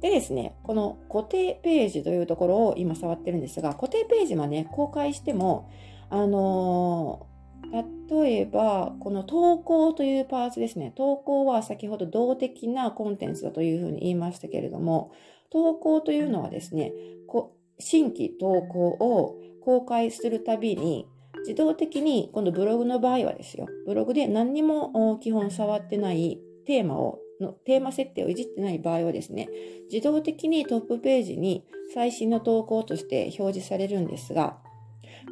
[0.00, 5.70] でですね、この固定ページというところを今触ってるんですが、固定ページはね、公開しても、
[6.10, 10.92] あのー、例えば、この投稿というパーツですね。
[10.94, 15.10] 投稿は先ほど動的なコンテンツだというふうに言いましたけれども、
[15.50, 16.92] 投稿というのはですね、
[17.26, 21.06] こ新規投稿を公開するたびに、
[21.40, 29.48] 自動的に、今度ブログの場合はですよ、ブログで何にも基本触ってないテーマを、のテーマ設定をいじってない場合はですね、
[29.90, 34.58] 自動的にトップページに最新の投稿として表示されるんですが、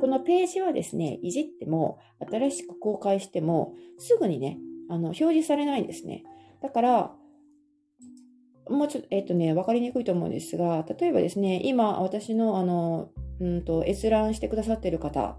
[0.00, 6.24] このページはですね、いじっても、新しく公開しても、すぐにね、あの、表示されないんですね。
[6.62, 7.12] だから、
[8.68, 15.36] もうちょっと、えっ、とね、わかりにくいと思うんですが、例えばですね、今、私の、あの、うんと、閲覧してくださっている方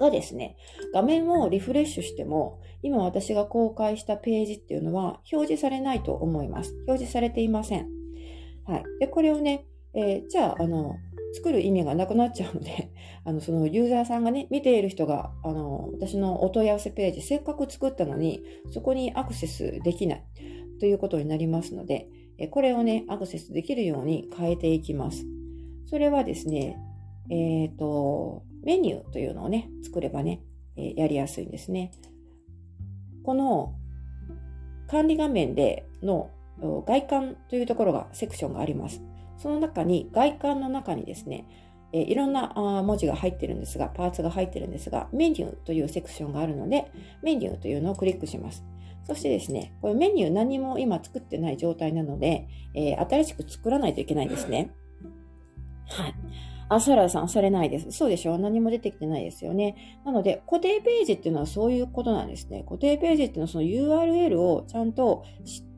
[0.00, 0.56] がですね、
[0.92, 6.72] 画面をリフレッシュしても、今私が公開したページっていうのは表示されないと思います。
[6.86, 7.88] 表示されていません。
[8.64, 8.84] はい。
[8.98, 10.96] で、これをね、えー、じゃあ、あの、
[11.34, 12.90] 作る意味がなくなっちゃうので、
[13.24, 20.24] あの、そのユーザーさんがね、見ている人が、あの、私のお問い合わせページ、せっかく作ったのに、そこにアクセスできない
[20.80, 22.08] ということになりますので、
[22.50, 25.26] これをね、アクセスできるように変えていきます。
[25.84, 26.78] それはですね、
[27.28, 30.42] えっ、ー、と、メニューというのをね、作ればね、
[30.76, 31.92] えやりやすいんですね。
[33.22, 33.74] この
[34.88, 36.30] 管理画面での
[36.86, 39.02] 外観というところが、セクションがあります。
[39.38, 41.46] その中に、外観の中にですね、
[41.92, 46.90] えいろんな文字が入ってるんですが、パーツが入ってるんですが、メニューというセクションがあるので、
[47.22, 48.64] メニューというのをクリックします。
[49.04, 54.70] そしてですね、これメニュー何も今作ってない状態なので、えー、新しく作らないといけないんですね。
[55.86, 56.14] はい。
[56.70, 57.90] あ、サラさん、されないです。
[57.90, 58.38] そうでしょ？
[58.38, 60.00] 何も出てきてないですよね。
[60.04, 62.62] なので、固定ページっていうのはそういうことなんですね。
[62.62, 65.24] 固定ページっていうのはその URL をちゃんと、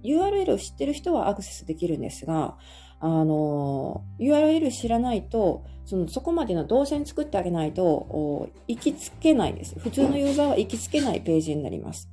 [0.04, 2.58] URL を知ってる人はアクセスできるんですが、
[3.00, 9.78] あの、URL 知らないと、その、そこまでの動線作ってあげないと、行きつけないです。
[9.78, 12.08] 普通のユーザーは行きつけないページになります。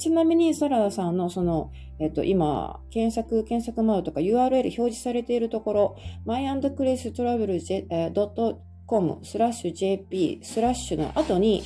[0.00, 11.62] ちなみに、サラダさんのその、えっと、今、検索、検索窓とか URL 表示されているところ、myandclasstravel.com スラッシュ jp スラッシュの後に、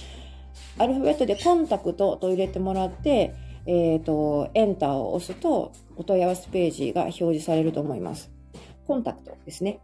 [0.77, 8.31] アルファベットでコンタクトと入れてもらって、えっ、ー、と、エンターを押すと、お問い合わせページが表示されると思います。
[8.87, 9.81] コンタクトですね。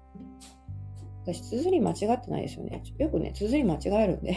[1.35, 2.83] 私、綴り間違ってないですよね。
[2.99, 4.37] よくね、綴り間違えるんで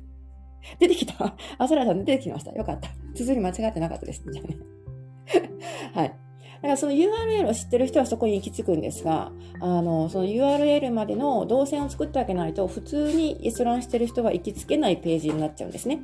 [0.78, 2.52] 出てきたあ、そらさん出てきました。
[2.52, 2.90] よかった。
[3.14, 4.22] 綴り間違ってなかったです。
[4.30, 4.56] じゃあね。
[5.94, 6.14] はい。
[6.60, 16.00] だからその URL を知ってる人はそこに行き着くんですが、あの、その URL までの動線を作ってあげないと、普通に閲覧してる人は行きつけないページになっちゃうんですね。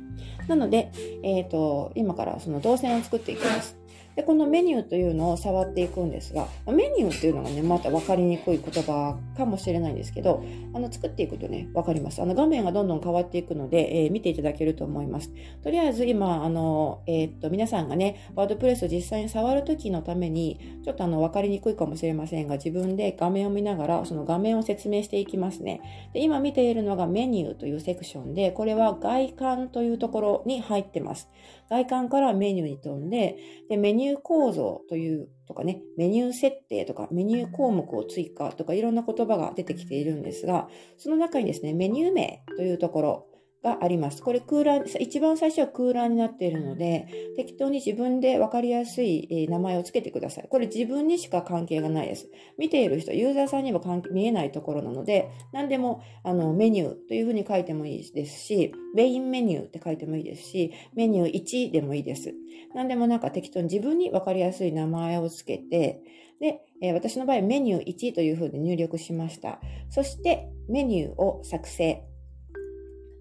[0.47, 0.91] なので、
[1.23, 3.77] えっ、ー、と、今からその動線を作っていきます。
[4.15, 12.21] で、このメニューというのを触っていくんですが、メニューっていうのがね、また分かりにくい言葉かもしれないんですけど、あの、作っていくとね、分かります。
[12.21, 15.31] あの、画面がどんどん変わっていくので、えー、見ていただけると思います。
[15.63, 25.81] とりあえず今、あの、えー、っと、皆さんがね、ワードプレスを実際に触るときのために、ちょっとあの、分かりにくいかもしれませんが、自分で画面を見ながら、その画面を説明していきますね。
[26.13, 31.29] で、今見ているのがメニューというセクションで、これは外観というところに入ってます。
[31.69, 33.37] 外観からメニューに飛んで、
[33.69, 43.27] で、メニューニュー構造というとかね、メニュー設定とかメニュー項目を追加とかいろんな言葉が出てきているんですが、その中にですね、メニュー名というところ、
[43.65, 44.21] があります。
[44.21, 50.47] これ空欄、一番最初は空欄になっているので、適当に自分で分かりやすい名前をつけてください。
[50.47, 52.29] これ自分にしか関係がないです。
[52.59, 62.35] 見ている人、ユーザーさんにも見えないところなので、何でもあのメニューというふうに書いてもいいですし、メインメニューって書いてもいいですし、メニュー1でもいいです。
[62.75, 66.03] 何でもなんか適当に自分に分かりやすい名前をつけて、
[66.39, 69.59] で、え私の場合メニュー1というふうに入力しました。
[69.89, 72.03] そしてメニューを作成。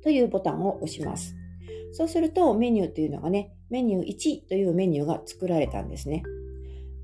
[0.04, 1.34] というボタンを押します。
[1.92, 6.22] そうするとメニューというのがね、メニュー1というメニューが作られたんですね。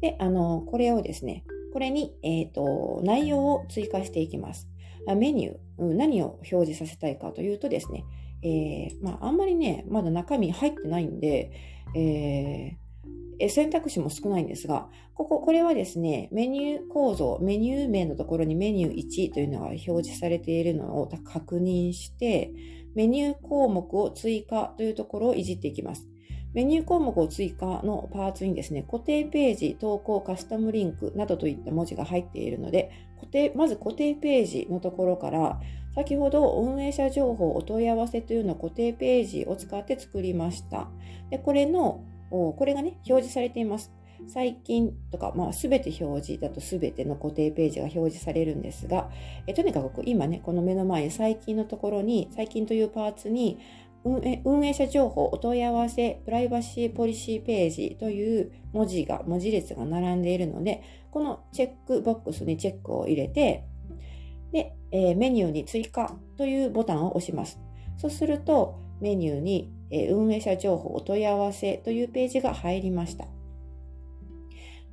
[0.00, 4.68] で、あの、これをですね、これに、えっ、ー、と、内容を追加していきます。
[5.16, 8.04] メニュー、何を表示させたいかというとですね、
[8.42, 11.52] えー、まあ、あんまりね、まだ中身入ってないんで、
[11.94, 22.52] えー、選択肢も少ないんですが、ここ、これはですね、メニュー構造、メニュー名のところにメニュー1というのが表示されているのを確認して、
[22.94, 26.06] メニュー項目を追加というところをいじっていきます。
[26.52, 35.60] メニュー項目を追加のパーツにですね、固定ページ、投稿、カスタムリンクなどといった文字が入っているので、固定、まず固定ページのところから、
[35.94, 40.88] 先ほど運営者情報お問い合わせというのを固定ページを使って作りました。
[41.30, 43.92] で、これの、これがね、表示されています。
[44.26, 49.10] 最近とか、まあ、すべて表示だとすべての固定ページが表示されるんですが、
[49.46, 53.58] えとにかく今ね、この目の前に最近のところに、最近というパーツに、
[54.02, 63.64] 運営運営者情報、お問い合わせ、プライバシーポリシーページという文字が、文字列が並んでいるので、このチェックボックスにチェックを入れて、
[64.52, 67.60] で、えー、メニューに追加というボタンを押します。
[67.98, 73.26] そうすると、メニューに、えー、運営者情報、お問い合わせというページが入りました。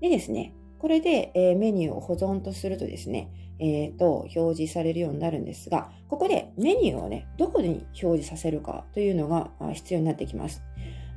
[0.01, 3.29] でですね、これで、え、メニューを保存とするとですね、
[3.59, 10.61] えっ、ー、と、表示されるようになるんですが、ここでメニューをね、どこに表示させるかというのが必要になってきます。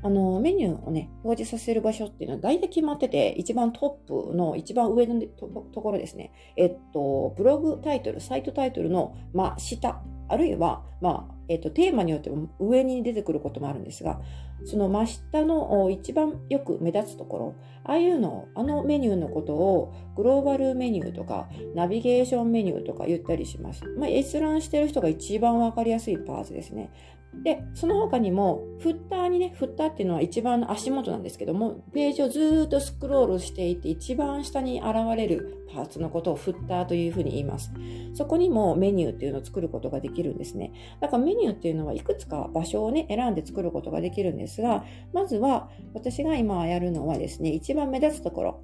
[0.03, 6.33] あの、メニューをね、表示させる場所っていうのは大体決まってて、一番トップの一番上のところですね。
[6.57, 14.21] えっと、ブログタイトル、サイトタイトルの真下、あるいは、まあ、えっと、テーマによっても上に出てくることもあるんですが、
[14.65, 23.85] その真下の一番よく目立つところ、ああいうのを、あのメニューのことをグローバルメニューとかナビゲーションメニューとか言ったりします。
[23.99, 26.91] まあ、閲覧してる人が一番わかりやすいパーツですね。
[27.35, 37.73] で、その他にも、フッターにね、フッターっていうのは一番足元なんですけども、ページをずっとスクロールしていって、一番下に現れるパーツのことをフッターというふうに言います。
[38.15, 40.73] そこにもメニューっていうのを作ることができるんですね。
[41.01, 48.61] だからメニューっていうのはいくつか場所をね、選んで作ることができるんですが、まずは私が今やるのはですね、一番目立つところ、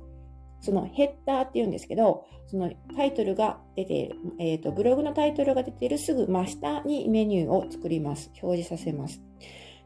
[0.61, 8.31] そのヘッダーって言うんですけど、そのタイトルが出ている、えっ、ー、と、ブログのタイトルが出ているすぐ真下にメニューを作ります。
[8.43, 9.21] 表示させます。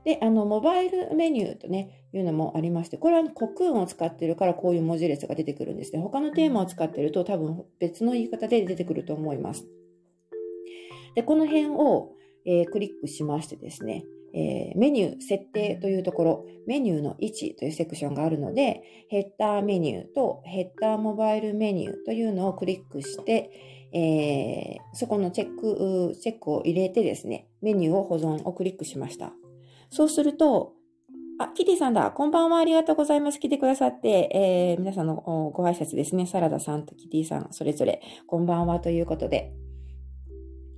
[0.05, 6.01] で、あの、モバイルメニューとね、いうのもありまして、これはコクーンを使ってるからこういう文字列が出てくるんですね。
[6.01, 9.67] 他のテーマを使ってると多分別の言い方で出てくると思います。
[11.15, 12.13] で、この辺を、
[12.47, 14.05] えー、クリックしましてですね、
[14.35, 23.51] えー、メニュー設定というところ、メニューの位置というセクションがあるので、ヘッダーメニューとヘッダーモバイルメニューというのをクリックして、
[23.93, 29.33] えー、そこのチェック、チェックを入れてですね、メニューを保存をクリックしました。
[29.91, 30.75] そうすると、
[31.41, 32.11] あ、キティさんだ。
[32.11, 32.59] こんばんは。
[32.59, 33.41] ありがとうございます。
[33.41, 35.17] 来てくださって、えー、皆さんの
[35.55, 36.27] ご挨拶ですね。
[36.27, 39.51] サラダさんとキティさん、それぞれ、こんばんはということで。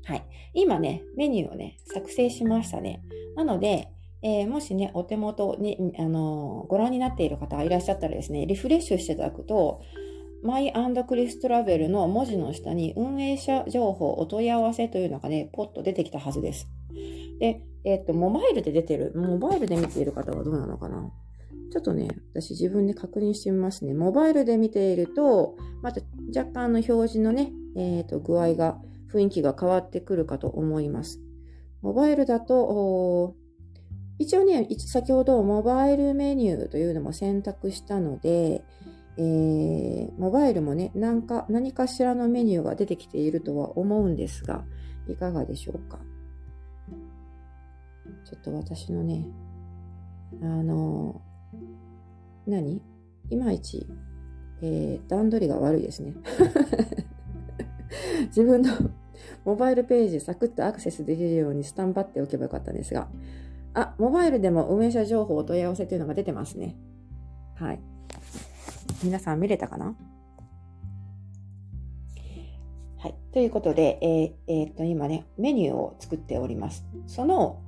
[0.05, 0.25] はい。
[0.55, 3.03] 今ね、メニューをね、作成しましたね。
[3.37, 3.89] なので、
[4.23, 9.83] えー、もしね、お手元に、あのー、ご覧になっている方がいらっしゃったらですね、リフレッシュしていただくと、
[10.43, 10.73] マイ
[11.07, 16.69] クリストラベルの文字の下に運営者情報お問い合わせというのがね、ポッと出てきたはずです。
[17.39, 21.11] で、えっ、と、モバイルで出てる、モバイルで見ている方はどうなのかな
[21.73, 23.95] ちょっとね、私自分で確認してみますね。
[23.95, 26.01] モバイルで見ていると、また
[26.37, 28.81] 若干の表示のね、えっ、と、具合が
[29.13, 31.21] 雰囲気が変わってくるかと思います。
[31.83, 33.35] モバイルだと、
[34.19, 38.65] 一応ね、先ほどモバイルメニューというのも選択したので、
[39.19, 44.65] えー、モバイルもね何か、何かしらのメニューが出てきているとは思うんですが、
[45.09, 45.99] いかがでしょうか？
[48.25, 49.27] ちょっと私のね、
[50.41, 51.21] あの、
[52.47, 52.81] 何？
[53.31, 53.87] いまいち、
[54.63, 56.15] えー、段取りが悪いですね。
[58.29, 58.71] 自分の
[59.45, 63.09] モバイルページサクッとアクセスできるようにスタンバっておけばよかったんですが、
[63.75, 66.77] あ、モバイルでも運営者情報お問い合わせというのが出てますね。
[67.57, 67.81] はい。
[69.03, 69.97] 皆さん見れたかな？
[72.99, 73.15] はい。
[73.33, 76.85] ということで、えーえー、っと、今ね、メニューを作っております。
[77.07, 77.63] その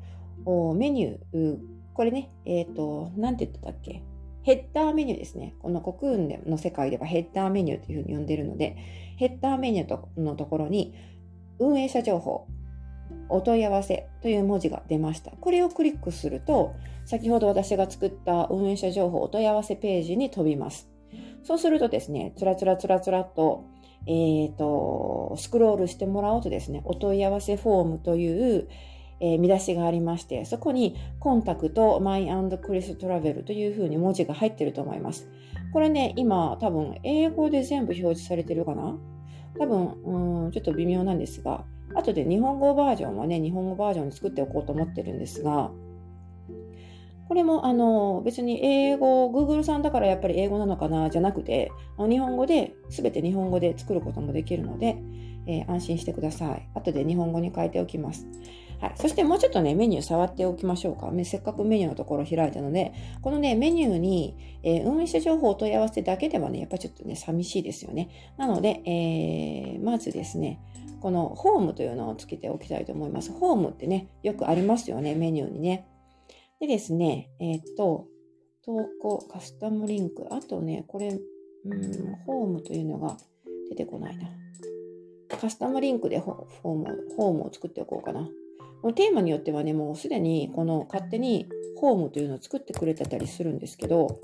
[0.76, 1.58] メニュー、
[1.94, 4.02] これね、えっ、と、なんて言ってたっけ？
[4.42, 5.54] ヘッダーメニューですね。
[5.60, 8.76] このコクーンの世界ではヘッダーメニューというふうに呼んでるので、
[9.16, 10.94] ヘッダーメニューのところに、
[11.58, 12.46] 運営者情報、
[13.28, 15.32] お問い合わせという文字が出ました。
[15.32, 16.74] これをクリックすると、
[17.04, 20.88] 先ほど私が作った運営者情報お問い合わせページに飛びます。
[21.42, 23.64] そうするとですね、つらつらつらつらっと、
[24.06, 28.68] えっ、ー、と、スクロールしてもらおうとですね、お問い合わせフォームという、
[29.20, 32.28] えー、見出しがありまして、そこにコンタクト、マイ
[32.60, 35.28] クリストラベルというふうに文字が入ってると思います。
[35.72, 38.98] これね、今多分英語で全部表示されてるかな？
[39.58, 45.70] 多分、うん、ちょっと微妙なんですが、後で日本語バージョンはね、日本語バージョンに作っておこうと思ってるんですが、
[47.28, 54.98] これもあの別に英語、Google さんだからやっぱり英語なのかなじゃなくて、日本語で、すべて日本語で作ることもできるので、
[55.46, 56.68] えー、安心してください。
[56.74, 58.26] 後で日本語に変えておきます。
[58.80, 58.92] はい。
[58.96, 61.10] そしてもうちょっとね、メニュー触っておきましょうか。
[61.24, 68.08] せっかくメニューのところ開いたので、このね、メニューに、えー、運営者情報を問い合わせだけではね、やっぱちょっとね、寂しいですよね。
[68.36, 70.60] なので、えー、まずですね、
[71.00, 73.32] このホームというのをつけておきたいと思います。
[73.32, 75.86] ホームってね、よくありますよね、メニューにね。
[76.60, 78.06] でですね、えっ、と、
[78.64, 83.16] 投稿、カスタムリンク、あとね、これ、うん、ホームというのが
[83.68, 84.28] 出てこないな。
[85.36, 88.28] カスタムリンクでホームホームを作っておこうかな。
[88.84, 94.20] このテーマによってはね、もうすでにこの勝手にホームというのを作ってくれてたりするんですけど、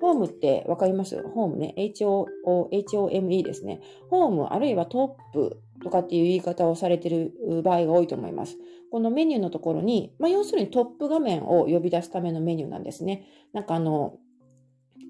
[0.00, 1.22] ホームってわかります？
[1.22, 1.72] ホームね。
[1.78, 3.80] HOME ですね。
[4.10, 7.32] ホームあるいはトップとかっていう言い方をされてる
[7.62, 8.56] 場合が多いと思います。
[8.90, 13.28] このメニューのところに、まあ、要するにトップ画面を呼び出すためのメニューなんですね。
[13.52, 14.18] なんかあの、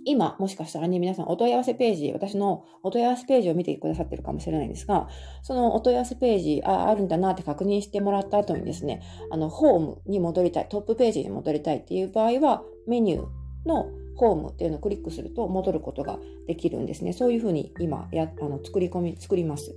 [0.09, 5.09] 今、もしかしたらね、皆さんお問い合わせページ、私のお問い合わせページを見てくださってるかもしれないんですが、
[5.42, 9.02] そのお問い合わせページ、あ、あるんだなって確認してもらった後にですね、
[9.32, 17.12] あの、ホームに戻りたい、トップページに戻りたいっていう場合は、メニューのホームっていうのをクリックすると戻ることができるんですね。
[17.12, 19.74] そういうふうに今や、あの、作り込み、作ります。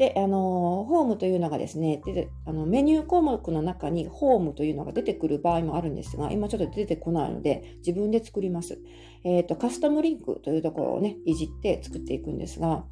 [0.00, 8.78] で、あの、ホームというのがですね、であのメニュー項目の中にホームというのが出てくる場合もあるんですが、今ちょっと出てこないので、自分で作ります。
[9.24, 12.86] えっ、ー、と、カスタムリンクというところをね、いじって作っていくんですが、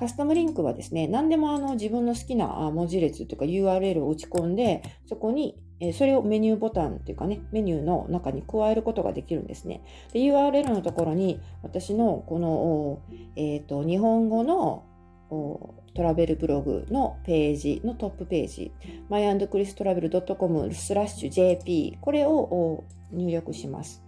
[0.00, 5.58] カスタムリンクはですね、何でもあの自分の好きな文字列というか URL を打ち込んで、そこに
[5.92, 9.84] それをメニューボタンっていうかね、メニューの中に加えることができるんですね。
[10.14, 13.02] で URL のところに私のこの、
[13.36, 14.84] えーと日本語の
[15.30, 18.72] トラベルブログのページのトップページ、
[19.10, 24.02] myandchristravel.com スラッシュ JP、これを入力します。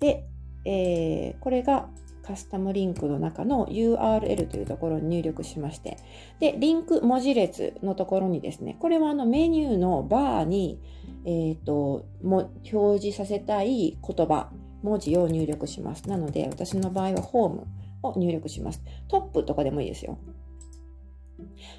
[0.00, 0.24] で、
[0.64, 1.88] えー、これが
[2.22, 5.98] カスタムリンクの中の URL というところに入力しまして、
[6.38, 10.78] で、リンク文字列のところにですね、これはあのメニューのバーに、
[11.24, 14.50] えーと、も表示させたい言葉、
[14.82, 16.08] 文字を入力します。
[16.08, 17.66] なので、私の場合はホーム
[18.02, 18.82] を入力します。
[19.08, 20.18] トップとかでもいいですよ。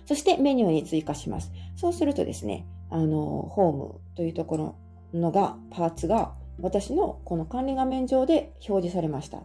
[0.05, 1.51] そしてメニューに追加します。
[1.75, 4.75] そうするとですね、あの、ホームというところ
[5.13, 9.43] のが、パーツが私のこの管理画面上で表示されました。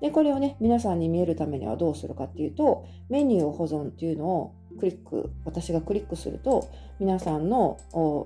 [0.00, 6.68] で、これをね、皆さんに見えるためにはどうするかっていうと、メニューを保存っていうのをクリック、私がクリックすると、
[7.00, 7.78] 皆さんの、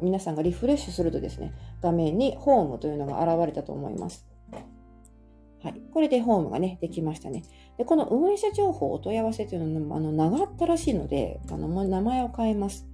[0.03, 4.27] 皆さんがリフレッシュするとですね、画面にホームというのが現れたと思います。
[5.63, 5.81] はい。
[5.93, 7.43] これでホームがね、できましたね。
[7.81, 12.87] で、この運営者情報お問い合わせというのは、あの、長ったらしいので、あの、もう名前を変えます。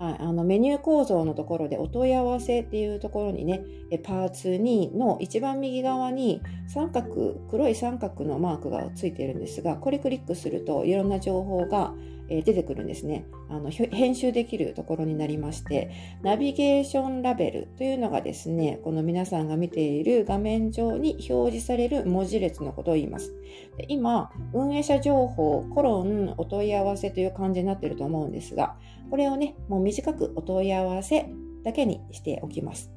[0.00, 3.62] はい、あのメニュー構造のところでお問い合わせっていうところにね、
[4.04, 11.94] パーツ2の一番右側に三角、黒い三角のマークがついているんですが、これクリックするといろんな情報が
[12.28, 13.24] 出てくるんですね。
[13.48, 15.90] あの編集できるところになりまして、
[16.22, 23.34] ナビゲーションラベルというのがですね、この皆さんが見ている画面上に表示される文字列のことを言います。
[23.78, 28.76] で今、運営者情報、コロン、お問い合わせという感じになっていると思うんですが、
[29.10, 31.30] これをね、もう短くお問い合わせ
[31.64, 32.92] だけにしておきます。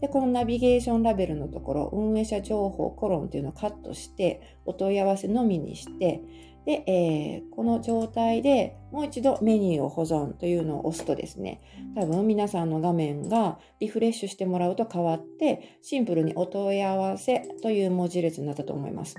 [0.00, 6.20] で、このナビゲーションラベルのところ、運営者情報コロンというのをカットして、お問い合わせのみにして、
[6.66, 11.60] で、えー、この状態でもう一度メニューを保存というのを押すとですね、
[11.94, 19.16] 多分皆さんの画面がリフレッシュしてもらうと変わって、シンプルにお問い合わせという文字列になったと思います。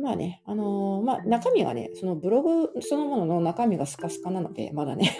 [0.00, 5.10] まあね、あのー、まあ中身はね、そのブログそのものの中身がスカスカなので、まだね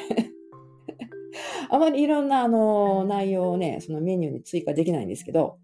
[1.69, 5.59] あまりいろんなあのー、内容をね、そのメニューに追加できないんですけど、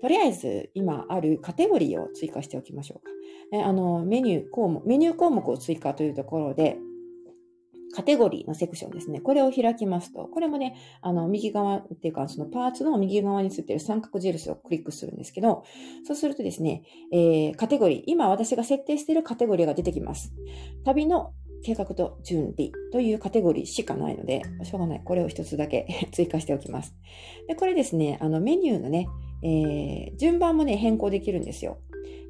[0.00, 3.66] とりあえず今あるカテゴリーを追加しておきましょうか。
[3.66, 6.76] あのメニュー項目、メニュー項目を追加というところで、
[7.92, 9.20] カテゴリーのセクションですね。
[9.20, 15.64] これを開きますと、これもね、あの、右側っていうか、そのパーツの右側についている三角印をクリックするんですけど、
[16.04, 20.32] そうするとですね、えー、カテゴリー、今私が設定しているカテゴリーが出てきます。
[20.84, 25.02] 旅の計画と準備というカテゴリーしかないので、しょうがない。
[25.04, 26.94] これを一つだけ 追加しておきます。
[27.48, 29.08] で、これですね、あのメニューのね、
[29.42, 31.78] えー、順番もね、変更できるんですよ。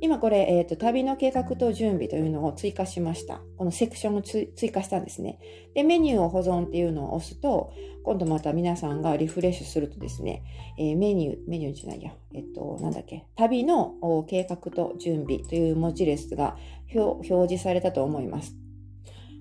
[0.02, 3.42] 今これ、えっ、ー、と、旅の計画と準備というのを追加しました。
[3.58, 5.38] このセクションを追加したんですね。
[5.74, 10.42] で、メニューを保存っていうのを押すと、今度また皆さんがリフレッシュするとですね、
[10.78, 16.56] えー、メニュー、メニューじゃないや、えっ、ー、と、なんだっけ、旅の計画と準備という文字列が
[16.94, 18.56] 表示されたと思います。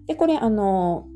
[0.08, 1.08] で、これ、あの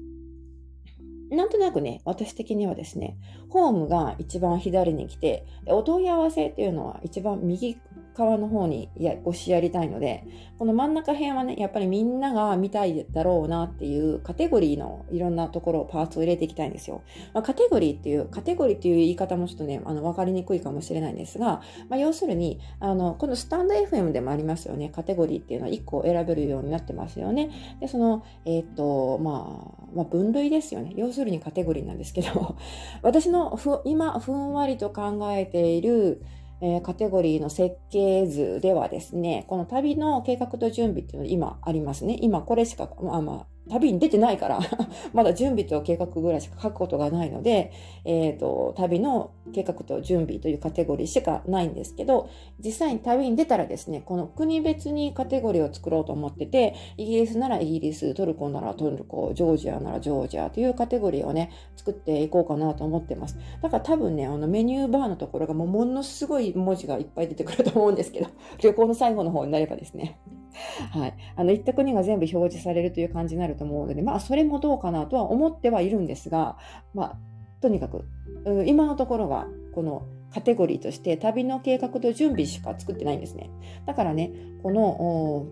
[1.33, 3.17] なんとなくね、私的にはですね、
[3.49, 7.77] ホームが一番左に来て、お問い合わせっていうのは一番右
[8.15, 10.25] 側の方にや押しやりたいので、
[10.57, 17.01] この真ん中辺はね、やっぱりみんなが見たいだろうなっていうカテゴリーのいろんなところをパーツを入れていきたいんですよ。
[17.33, 24.89] まあ、カテゴリーっていう、カテゴリーっていう言い方もちょっとね、あの、わかりにくいかもしれないんですが、まあ、要するに、あの、このスタンド FM でもありますよね。
[24.89, 27.49] カテゴリーっていうのは1個選べるようになってますよね。
[27.79, 30.93] で、その、えっ、と、まあ、まあ、分類ですよね。
[30.95, 32.55] 要するにカテゴリーなんですけど、
[33.01, 36.21] 私のふ今、ふんわりと考えている、
[36.65, 42.17] えー、カテゴリーの設計図ではですね、この旅の計画と準備っていうのは今ありますね。
[42.21, 44.59] 今これしか、まあまあ、旅に出てないから
[45.13, 47.71] まだ準備と計画ぐらいしか書くことがないので、
[48.03, 52.29] えっ、ー、と、旅の計画と準備というカテゴリーしかないんですけど、
[52.63, 63.37] 実際に旅に出たらですね、この国別にカテゴリーを作ろうと思ってて、イギリスならイギリス、トルコならトルコ、ジョージアならジョージアというカテゴリーをね、作っていこうかなと思ってます。
[63.61, 68.27] だから多分ね、あのメニューバーのところがもうものすごい文字がいっぱい出てくると思うんですけど、
[68.61, 70.19] 旅行の最後の方になればですね。
[70.91, 71.13] はい。
[71.35, 76.57] あの、行った国が全部表示されるという感じになると思うので、まあ、それもどうかなとは思ってはいるんですが、
[76.93, 77.17] まあ、
[77.61, 78.05] とにかく、
[78.65, 83.49] 今のところは、このカテゴリーとして旅の計画と準備しか作ってないんですね。
[83.85, 84.31] だからね、
[84.61, 85.45] この、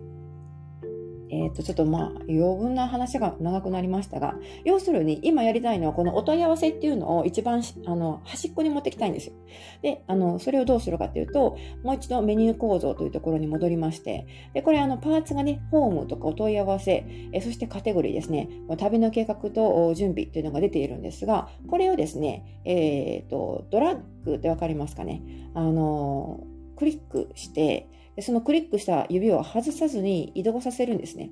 [1.32, 9.34] えっ、ー、と、ちょっとまあ、余分な話が長くなりましたが、要するに今やりたいのはこのお問い合わせっていうのを一番あの端っこに持ってきたいんですよ。
[9.80, 25.22] で、あの、それをどうするかっていうと、もう一度メニュー構造というところに戻りまして、で、これあの、パーツがね、ホームとかお問い合わせ、えそしてカテゴリーですね、旅の計画と準備っていうのが出ているんですが、これをですね、えっ、ー、と、ドラッグってわかりますかね
[25.54, 26.44] あの、
[26.76, 27.88] クリックして、
[28.22, 31.30] そのクリックした指を外さずに移動させるんですね。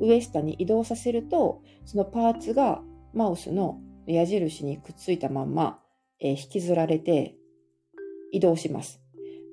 [0.00, 5.80] 上下に移動させると、そのパーツがマウスの矢印にくっついたまんま、
[6.20, 7.36] えー、引きずられて
[8.32, 9.03] 移動します。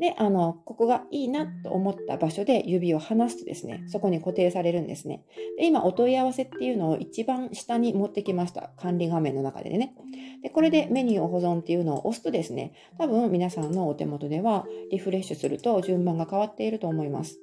[0.02, 5.24] で、あの、ここがいいなと思った場所で指を離すとですね、そこに固定されるんですね。
[5.60, 8.72] で、今、お問い合わせっていうのを一番下に持ってきました。
[8.78, 9.93] 管理画面の中でね。
[10.41, 17.39] で、これでメニューを保存っていうのを押すとですね、多分皆さんのお手元ではリフレッシュすると順番が変わっていると思います。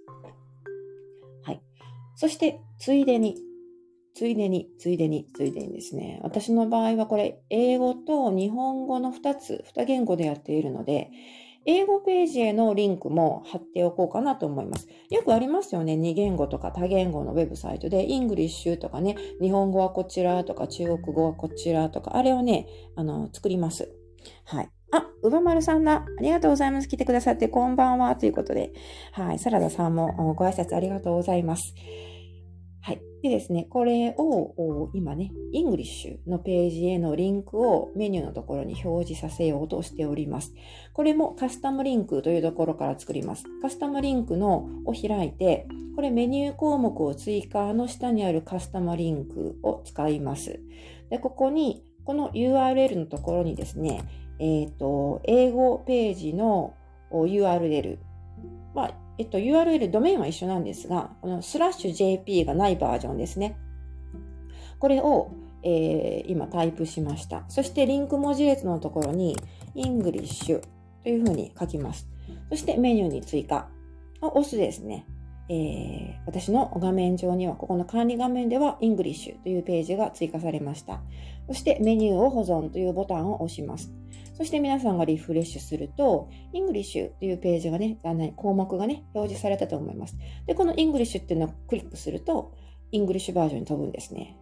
[1.44, 1.60] はい。
[2.16, 3.36] そして、ついでに、
[4.14, 6.18] ついでに、ついでに、ついでにですね。
[6.24, 11.12] 私の場合はこれ、英語と日本語の2つ、2言語でやっているので、
[11.66, 14.88] 英語ページへのリンクも貼っておこうかなと思います。
[15.10, 15.94] よくありますよね。
[15.94, 23.92] 2言語とか多言語のウェブサイトで、イングリッシュとかね、日本語はこちらとか、中国語はこちらとか、あれをね、あの、作ります。
[24.44, 24.70] はい。
[24.90, 26.04] あ、うばまるさんだ。
[26.18, 26.88] ありがとうございます。
[26.88, 28.16] 来てくださってこんばんは。
[28.16, 28.72] ということで。
[29.12, 29.38] はい。
[29.38, 31.74] サラダさんもご挨拶ありがとうございます。
[32.88, 33.02] はい。
[33.22, 40.54] でですね、これを今ね、イングリッシュのページへのリンクをメニューのところに表示させようとしております。
[40.94, 43.44] これもカスタムリンクというところから作ります。
[43.60, 50.58] カスタムリンクのを開いて、これメニュー項目を追加の下にあるカスタムリンクを使います。
[51.10, 54.00] で、ここに、この URL のところにですね、
[54.38, 56.72] えっ、ー、と、英語ページの
[57.12, 57.98] URL
[58.72, 63.56] は、えっと、URL、ドメインは一緒なんですが、このスラッシュ JP がないバージョンですね。
[64.78, 65.32] これを、
[65.64, 67.44] えー、今タイプしました。
[67.48, 69.36] そしてリンク文字列のところに
[69.74, 70.60] English
[71.02, 72.08] というふうに書きます。
[72.50, 73.68] そしてメニューに追加
[74.20, 75.04] を押すですね。
[75.50, 81.00] えー、私の画面上には、ここの管理画面では English というページが追加されました。
[81.48, 83.90] そしてメニューを保存というボタンを押します。
[84.38, 87.98] そして皆さんがリフレッシュすると、English というページがね、
[88.36, 90.16] 項目がね、表示されたと思います。
[90.46, 92.54] で、この English っていうのをクリックすると、
[92.92, 94.36] English バージョンに飛ぶんですね。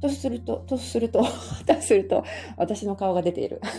[0.00, 1.22] とすると、とすると、
[1.66, 2.24] とすると、
[2.56, 3.60] 私の顔が出ている。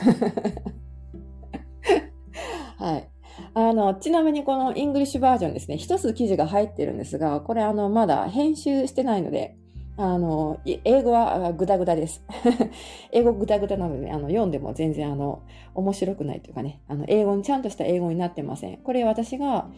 [2.77, 3.09] はい。
[3.55, 9.57] あの、ちなみにこの English バージョンですね、一つ記事が入ってるんですが、これあの、まだ編集してないので、
[9.99, 12.23] あの、英語はグダグダです。
[13.11, 15.41] 英語グダグダなので、あの、読んでも全然あの、
[15.73, 18.77] 面白くないというかね、あの、英語に、ちゃんとした英語になってません。
[18.77, 19.69] これ私が、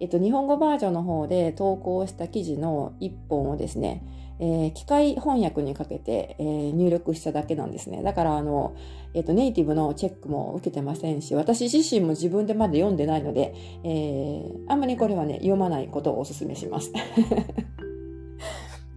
[0.00, 4.02] えっと、日本語バージョンの方で投稿した記事の一本をですね、
[4.40, 8.02] えー、機械翻訳にかけて、えー、入力しただけなんですね。
[8.02, 8.74] だから、あの、
[9.14, 13.54] えっ、と、ネイティブのチェックも受けてませんし、私自身も自分でまだ読んでないので、
[13.84, 16.92] えー、あんまりこれはね、読まないことをお勧めします。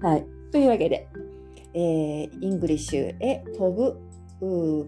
[0.01, 0.40] はい。
[0.51, 1.07] というわけで、
[1.73, 3.99] えー、イングリッシュへ飛ぶ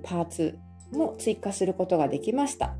[0.04, 0.58] パーツ
[0.92, 2.76] も追加することができました。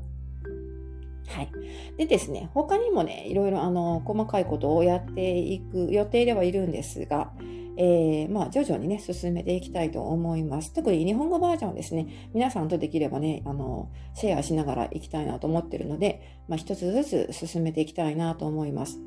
[1.28, 1.50] はい。
[1.96, 7.32] でですね、他にもね、いろいろあの、細かいことをやっていく予定ではいるんですが、
[7.76, 10.72] えー、まあ、徐々にね、進めていきたいと思います。
[10.72, 19.00] 特に日本語バージョンですね、皆さんとできればね、あの、シェアしながらいきたいなと思ってるので、まあ、一つずつ進めていきたいなと思います。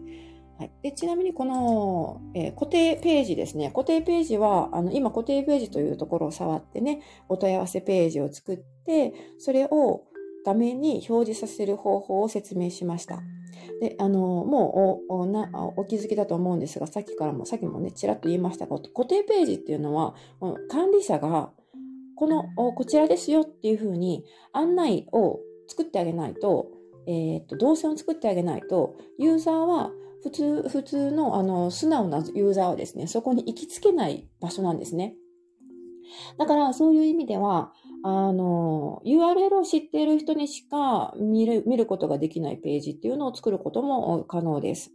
[0.57, 3.69] はい、でちなみにこの、えー、固定ページですね。
[3.69, 10.05] 固定ページは、あの今固定ページというところを触ってね、お問い合わせページを作って、それを
[10.45, 13.21] 画面に表示させる方法を説明しました。
[13.81, 20.15] で、あの、もうお気づきだと思うんですが、さっきからも、さっきもね、ちらっと言いましたが、固定ページっていうのは、
[20.69, 21.51] 管理者が、
[22.15, 26.71] この、こちらですよっていうふうに案内を作ってあげないと、
[27.05, 29.91] えっ、と、動線を作ってあげないと、ユーザーは
[30.23, 35.15] 普通、普通の、あの、素直なユーザーはですね、そこに行きつけない場所なんですね。
[36.37, 44.91] だから、そういう意味では、あの、URL を知っている人にしか見る、見ることができないページっていうのを作ることも可能です。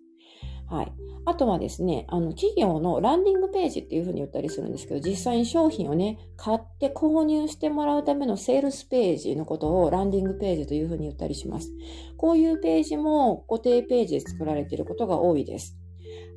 [0.69, 0.93] はい。
[1.25, 11.71] あとはですね、あの、企業のランディングページっていうふうに言ったりするんですけど、実際に商品をね、買って購入してもらうためのセールスページのことをランディングページというふうに言ったりします。
[12.17, 15.77] こういうページも固定ページで作られていることが多いです。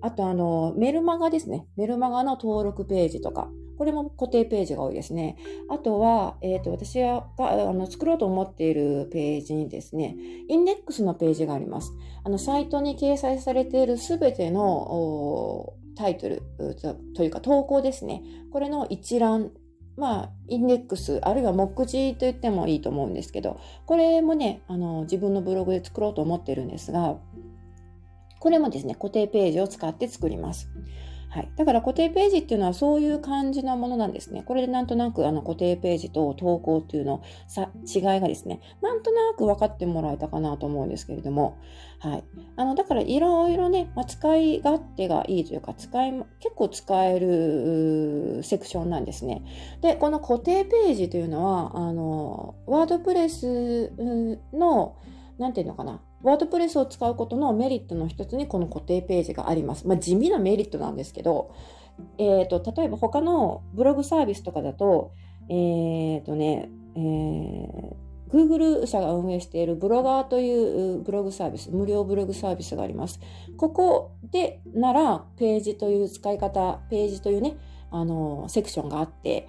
[0.02, 1.66] あと、あの、メルマガですね。
[1.78, 5.38] メルマガの登録ページとか、これも固定ページが多いですね。
[5.70, 10.16] あとは、えっ、ー、と、私があの作ろうと思っているページにですね、
[10.48, 11.94] インデックスのページがあります。
[12.24, 16.42] あの、サイトに掲載されているすべてのタイトル
[17.16, 18.24] というか投稿ですね。
[18.52, 19.52] これの一覧
[19.98, 27.16] まあ、インデックス、あるいは目次と言ってもいいと思うんですけど、これもね、あの、自分のブログで作ろうと思ってるんですが、
[28.40, 30.70] これもですね、固定ページを使って作ります。
[31.36, 31.52] はい。
[31.58, 34.44] だから固定ページっていうのはそういう感じのものなんですね。
[34.44, 41.58] これでなんとなくあの固定ページと投稿っていうのさ違いがですね、なんとなく分かってもらえたかなと思うんですけれども、
[42.00, 42.24] はい。
[42.56, 49.44] あの、だからいろいろね、まあ、使い勝手がいいというか、使い、結構使えるセクションなんですね。
[49.82, 53.92] で、この固定ページというのは、あの、ワードプレス
[54.54, 54.96] の、
[55.38, 59.88] なんていうのかな、ワードプレスを使うことのメリットの一つにこの固定ページがあります。
[59.88, 61.54] まあ、地味なメリットなんですけど、
[62.18, 65.14] えっ、ー、と、例えば他のブログサービスとかだと、
[65.50, 67.94] えっ、ー、とね、えー、
[68.32, 73.20] Google 社が運営しているブロガーというブログサービス、無料ブログサービスがあります。
[73.56, 77.56] ここでなら、ページという使い方、ページというね、
[77.92, 79.48] あの、セクションがあって、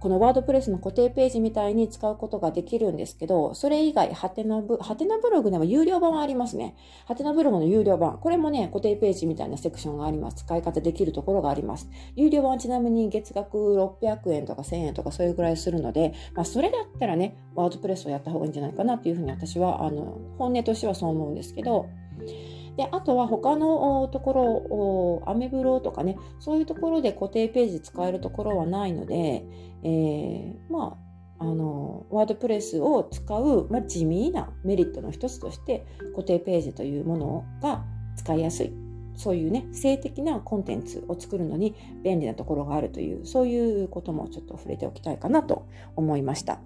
[0.00, 6.76] このワードプレスの固定ページみたいに使うことができるんですけど、それ以外、ハテナブ、ハテナブログでも有料版はありますね。
[7.06, 8.18] ハテナブログの有料版。
[8.18, 10.44] これもね、固定ページみたいなセクションがあります。
[10.44, 11.88] 使い方できるところがあります。
[12.14, 21.86] 有料版はちなみに月額600円とか1000円とかそういうぐらいするので、まあ、それだったらね、ワードプレスをやった方がいいんじゃないかなっていうふうに私は、あの、本音としてはそう思うんですけど、
[22.78, 29.44] で、あとは他のところ、アメブロとかね、そういうところで固定ページ使えるところはないので、
[29.82, 30.96] えー、ま
[31.40, 37.84] あ、あの、ワードプレスを使う、まあ、地味なメリットの一つとして、固定ページというものが
[38.16, 38.72] 使いやすい。
[39.16, 41.74] そういうね、性的なコンテンツを作るのに
[42.04, 45.66] 便利なところがあるという、そういうこともちょっと触れておきたいかなと
[45.96, 46.60] 思いました。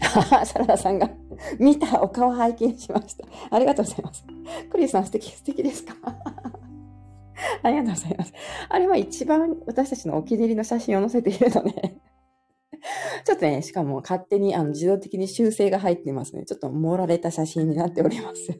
[0.44, 1.10] サラダさんが
[1.58, 3.24] 見たお顔拝見しました。
[3.50, 4.24] ありがとうございます。
[4.70, 5.94] クリスさん素敵、素敵ですか？
[7.62, 8.32] ありがとうございます。
[8.68, 11.70] あれは一番私たちのお気に入りの写真を載せているので
[13.24, 16.44] ちょっとね、しかも勝手にあの自動的に修正が入っていますね。
[16.44, 18.50] ちょっと盛られた写真になっております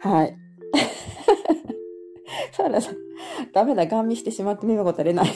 [0.00, 0.36] はい。
[2.52, 2.96] サラダさん、
[3.52, 5.28] ダメだ、ガン見してしまって目がごたれない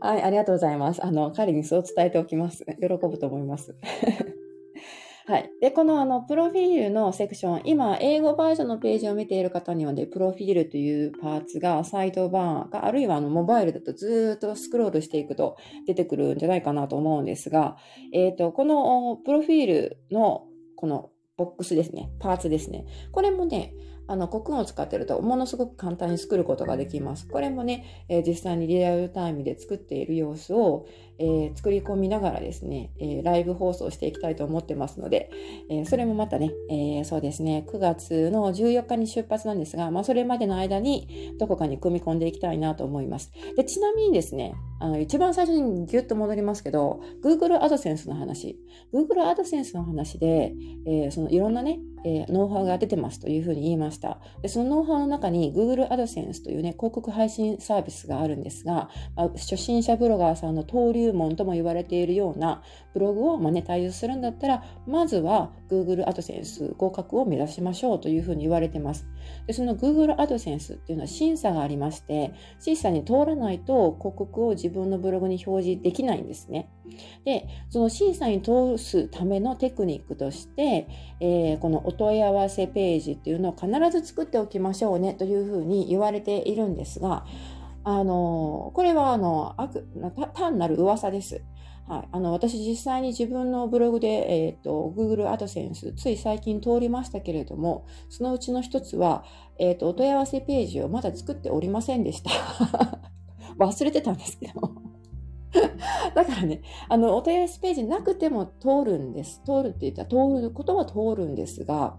[0.00, 1.04] はい、ありがとうございます。
[1.04, 2.64] あの、彼にそう伝えておきます。
[2.80, 3.76] 喜ぶと思います。
[5.26, 5.50] はい。
[5.60, 17.76] で、このあの、プロフィールのセクション、今、英語バージョンのページを見ている方にはね、プロフィールというパーツがサイドバーか、あるいはあの、モバイルだとずっとスクロールしていくと出てくるんじゃないかなと思うんですが、
[18.12, 20.46] えっ、ー、と、このプロフィールの
[20.76, 22.86] このボックスですね、パーツですね。
[23.12, 23.74] これもね、
[24.08, 27.28] あの、コクンを使ってると、ものすごく簡単に作ることができます。
[27.28, 30.86] これもね、えー、実際にリアルタイムで作っている様子を、
[31.18, 35.30] えー、作り込みながらですね、えー、ライブ放送していきたいと思ってますので、
[35.70, 43.32] えそれもまたね、えそうですね、9月の14日に出発なんですが、まあ、それまでの間にどこかに組み込んでいきたいなと思います。
[43.56, 48.58] で、ちなみにですね、あの、一番最初にギュッと戻りますけど、Google AdSense の話。
[48.92, 50.54] Google AdSense の話で、
[50.86, 54.20] えそのいろんなね、えー、ノウハウが出てますというふうに言いました。
[54.42, 62.62] でそのノウハウの中に Google AdSense というね、広告配信サービスがあるんですが、まあ、初心者ブロガーさんの登竜門とも言われているような
[62.94, 69.06] ブログをマネタイズするんだったら、まずは Google AdSense 合格を目指しましょうというふうに言われてます。
[69.46, 76.68] でその Google AdSense っていうのは審査がありまして、審査に通らないと広告を自分のブログに表示できないんですね。
[77.24, 80.88] で、その審査に通すためのテクニックとして、
[81.20, 87.26] えー、このお問い合わせページっていうのを必ず作っておきましょうねというふうに言われているんですが、
[87.90, 89.56] あの、これはあの、
[90.34, 91.42] 単なる噂です。
[91.86, 99.24] はい、あの私実際に自分のブログで、えーと、Google AdSense つい最近通りましたけれどもそのうちの一つは、
[99.58, 102.30] えーと、お問い合わせページをまだ作っておりませんでした
[103.58, 104.60] 忘れてたんですけど
[106.14, 106.60] だからね、
[106.90, 109.40] あの、お問い合わせページなくても通るんです。
[109.46, 111.96] 通るって言ったら通ることは通るんですが、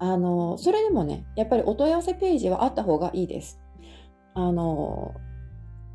[0.00, 3.61] あの、それでもね、やっぱりお問い合わせページはあった方がいいです。
[4.34, 5.14] あの、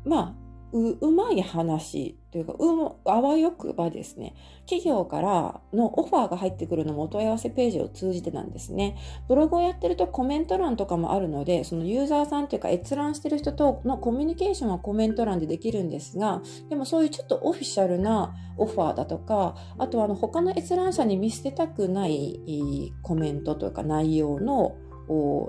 [0.04, 0.34] まあ、
[0.72, 4.34] う、うまい話というか、う、あわよくばですね、
[4.66, 8.96] 企業からのオファーが入ってくるのもお問い合わせページを通じてなんですね。
[9.28, 24.76] ブログをやってるとコメント欄とかもあるので、そのユーザーさんというか閲覧してる人とのコミュニケーションはコメント欄でできるんですが、でもそういうちょっとオフィシャルなオファーだとか、あとはあの他の閲覧者に見捨てたくないコメントというか内容の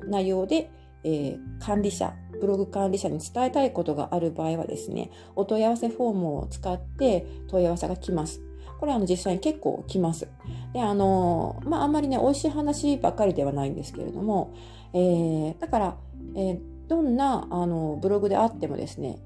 [0.08, 0.72] 内容で、
[1.04, 8.42] えー、管理者ブログ管理者に伝えたいことがある場合はですね、お問い合わせフォームを使って問い合わせが来ます。
[8.80, 10.28] これはあの実際に結構来ます。
[10.74, 14.54] で、あの、まあ、あんまりね、美味しい話ばっかりではないんですけれども、
[14.94, 15.98] えー、だから、
[16.36, 19.20] えー、どんなあのブログであってもですね、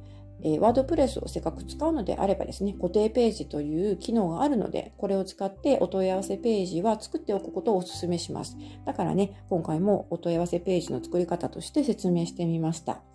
[0.43, 8.57] え、ワードプレスをせっかく使うのであればですね、固定ページという機能があるので、これを使ってお問い合わせページは作っておくことをお勧めします。
[8.85, 13.12] だからね、今回もお問い合わせページの作り方として説明してみました。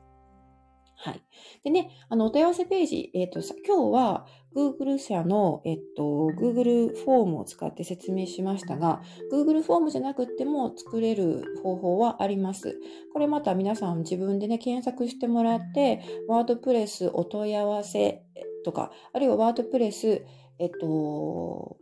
[1.01, 1.23] はい。
[1.63, 6.03] でね、あの、お問い合わせページ、えっ、ー、と、今日は Google 社の、えっと、
[6.37, 9.01] Google フォームを使って説明しましたが、
[9.33, 12.81] Google フォームじゃなくても作れる方法はあります。
[13.13, 18.25] これまた皆さん自分でね、検索してもらって、ワードプレスお問い合わせ
[18.65, 20.27] とか、あるいはワードプレス、
[20.59, 21.77] えっと、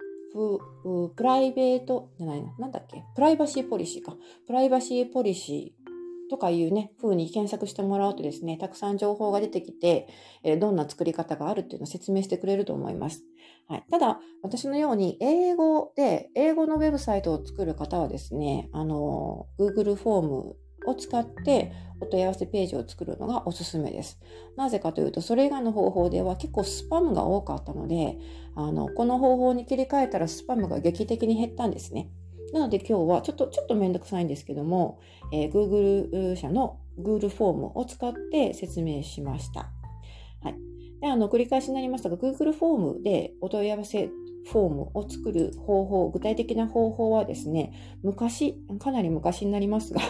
[1.16, 3.02] プライベートじゃないな、なんだっけ？
[3.14, 4.14] プライバシーポリシーか。
[4.46, 5.85] プライバシーポリシー
[6.28, 10.08] とかいうね、風に検索してもらうとですね、たくさん情報が出てきて、
[10.42, 13.24] え、どんな作り方があるっていうのを説明してくれると思います。
[13.68, 13.84] はい。
[13.90, 20.56] ただ、私のように英語で、英語のウェブサイトを作る方はですね、あの、Google フォーム
[20.86, 24.20] を使ってお問い合わせページを作るのがおすすめです。
[24.56, 28.18] なぜかというと、それ以外の方法では結構スパムが多かったので、
[28.54, 32.10] あの、この方法に切り替えたらスパムが劇的に減ったんですね。
[32.52, 35.00] なので今日はちょっと、ちょっとめんどくさいんですけども、
[35.32, 39.70] えー、Google 社の Google フォームを使って説明しました。
[40.42, 40.54] はい。
[41.00, 44.10] で、あの、繰り返しになりましたが、Google フォームでお問い合わせ
[44.50, 47.72] フォームを作る方法、具体的な方法はですね、
[48.02, 50.00] 昔、かなり昔になりますが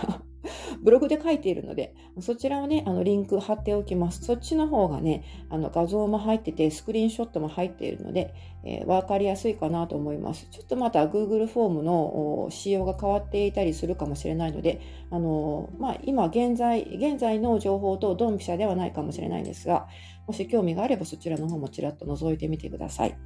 [0.82, 4.24] ブログで書いているので、そちらをね、あの、リンク貼っておきます。
[4.24, 10.48] そっちの方がね、あの、画像も入ってて、スクリーンショットも入っているので、えー、わかりやすいかなと思います。
[10.50, 19.86] ちょっとまた Google フォームの仕様が変わっていたりするかもしれないので、あのー、まあ、今現在、現在の情報とドンピシャではないかもしれないんですが、
[20.26, 23.16] もし興味があればそちらの方もちらっと覗いてみてください。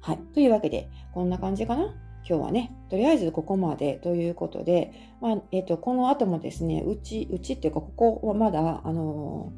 [0.00, 0.18] はい。
[0.34, 1.94] というわけで、こんな感じかな
[2.28, 9.50] 今日はね、とりあえずここまでということで、まあ、えっ、ー、と、この後もですね、うち、うちっていうか、ここはまだ、あの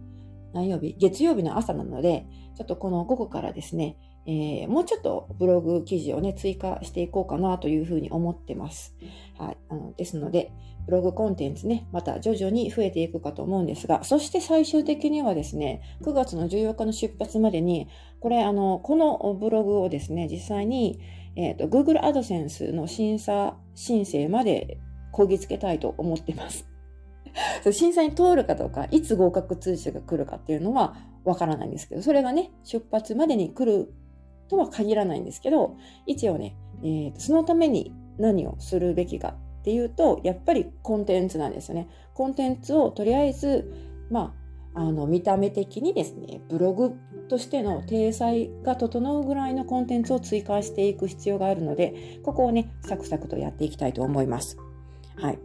[0.53, 0.95] ー、何曜日？
[0.99, 3.97] 月曜日の朝なので、ちょっとこの午後からですね、
[4.27, 8.95] えー、もうちょっとブログ記事をね、追加していこうかなというふうに思ってます。
[9.37, 9.57] はい。
[9.69, 10.53] あのですので、
[10.87, 17.89] ブログコンテンツね、また徐々に増えていくかと思うんですが、そして最終的にはですね、9月の14日の出発までに、
[18.21, 21.01] これ、あの、このブログをですね、実際に、
[21.37, 24.79] えっ、ー、と、Google AdSense の審査申請まで
[25.13, 26.67] こぎつけたいと思ってます。
[27.73, 33.93] 審査に通るかどうか、いつ合格通知が来るかっていうのはわからないんですけど、それがね、出発までに来る
[34.49, 35.77] とは限らないんですけど、
[36.07, 41.89] 一応ね、えー、そのために何をするべきかっていうと、やっぱりコンテンツなんですよね。
[42.15, 43.73] コンテンツをとりあえず、
[44.11, 44.40] まあ、
[44.75, 46.93] あの、見た目的にですね、ブログ
[47.29, 54.57] としての体裁が整うぐらいのコンテンツを追加していく必要があるので、ここをね、サクサクとやっていきたいと思います。
[55.17, 55.39] はい。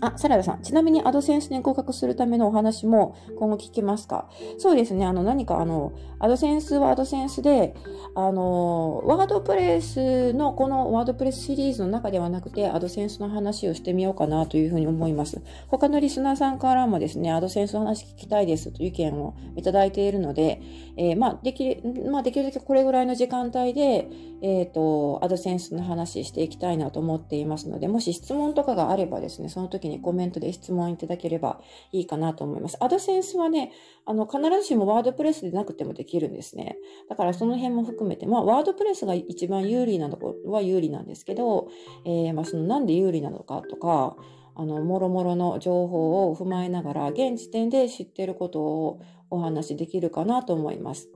[0.00, 0.62] あ、サラダさん。
[0.62, 4.28] ちなみにアドセンスに合格するためのお話も今後聞けますか？
[4.58, 5.06] そうですね。
[5.06, 7.74] あの、何かあの、アドセンスはアドセンスで、
[8.14, 15.40] あの、ワードプレスのこのワードプレスシリーズの中ではなくて、アドセンスの話をしてみようかなというふうに思います。
[15.68, 20.60] 他のリスナーさんからもですね、アドセンスの話聞きたいですという意見をいただいているので、
[20.96, 24.08] えー、まあ、できる、まあ、できるだけこれぐらいの時間帯で、
[24.44, 32.76] えっ、ー、と、アドセンスの話していきたいなと思っていますので、もし質問とかがあればですね、その時にコメントで質問いただければいいかなと思います。
[32.80, 33.72] アドセンスはね、
[34.04, 36.76] あの、必ずしもワードプレスでなくてもできるんですね。
[37.08, 41.68] だからその辺も含めて、まあ、ワードプレスが一番有利なところは有利なんですけど、
[42.04, 44.14] えー、まあ、そのなんで有利なのかとか、
[44.56, 51.08] あの、もろもろの情報を踏まえながら、現時点で知っていることをお話しできるかなと思います。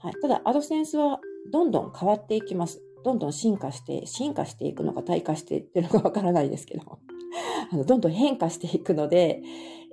[0.00, 0.12] はい。
[0.20, 1.20] ただ、アドセンスは
[1.52, 2.82] どんどん変わっていきます。
[3.04, 6.98] どんどん進化して、進化していくのか退化してってるのかわからないですけど。
[7.70, 9.42] あのどんどん変化していくので、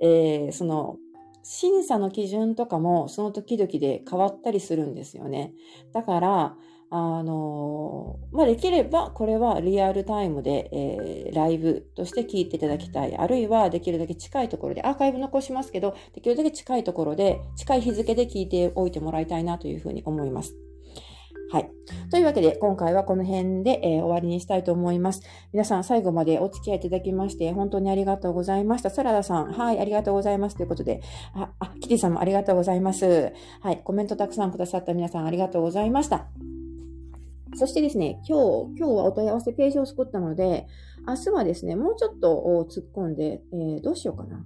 [0.00, 0.96] えー、その
[1.42, 5.52] 審査の基準とかもその時々で変わったりするんですよね。
[5.92, 6.56] だから、
[6.94, 13.16] あのまあ、できればこれはリアルタイムで、えー、ライブとして聞いていただきたい。
[13.16, 20.54] あるいはできるだけ近いところで、アーカイブ残しますけど、できるだけ近いところで、近い日付で聞いておいてもらいたいなというふうに思います。
[21.52, 21.70] はい。
[22.10, 25.20] というわけで、今回はこの辺で、えー、終わりにしたいと思います。
[25.52, 28.88] 皆さん、最後までお付き合いいただきまして、本当にありがとうございました。
[28.88, 30.56] サラダさん、はい、ありがとうございます。
[30.56, 31.02] ということで、
[31.34, 33.34] あ、あキティさんもありがとうございます。
[33.60, 36.24] はい、コメントたくさんくださった皆さん、ありがとうございました。
[37.56, 38.38] そしてですね、今
[38.68, 40.66] 日、今日はお問い合わせページを作ったので、
[41.06, 44.42] 明日はですね、もうちょっと突っ込んで、えー、どうしようかな。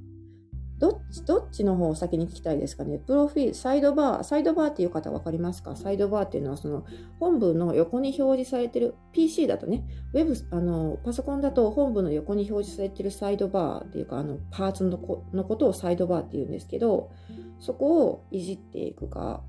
[0.79, 2.99] どっち、どっちの方を先に聞きたいですかね？
[2.99, 5.75] プロフィール、サイドバー、サイドバーっていう方分かりますか？
[5.75, 6.85] サイドバーっていうのは、その、
[7.19, 17.11] 本文の横に表示されてる、PC だとね、ウェブ、あの、パソコンだと本文の横に表示されてるサイドバーっていうか、あの、パーツのこのことをサイドバーって言うんですけど、
[17.59, 19.43] そこをいじっていくか、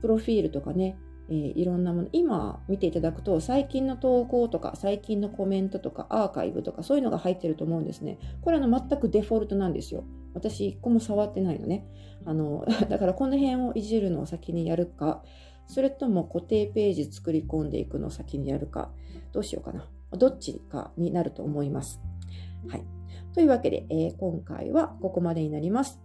[0.00, 0.96] プロフィールとかね、
[1.28, 8.18] えー、いろんなもの、今見ていただくと、最近の投稿とか、最近のコメントとか、アーカイブとか、そういうのが入ってると思うんですね。
[8.42, 10.04] これあの全くデフォルトなんですよ。
[10.34, 11.86] 私1個も触ってないのね。
[12.24, 15.22] あの、 だからこの辺をいじるのを先にやるか、
[15.66, 18.90] それとも固定ページ作り込んでいくのを先にやるか、
[19.32, 19.88] どうしようかな。
[20.18, 22.00] どっちかになると思います。
[22.68, 22.84] はい。
[23.32, 26.00] というわけで、えー、今回はここまでになります。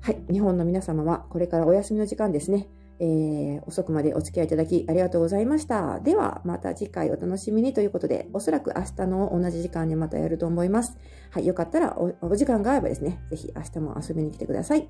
[0.00, 0.22] はい。
[0.32, 2.68] 日本の皆様はこれからお休みの時間ですね。
[2.98, 6.00] えー、遅くまでお付き合いいただきありがとうございました。
[6.00, 10.96] では、また次回お楽しみにということで、おそらく明日の同じ時間にまたやると思います。
[11.30, 14.88] はい、よかったらおお時間があればですね、ぜひ明日も遊びに来てください。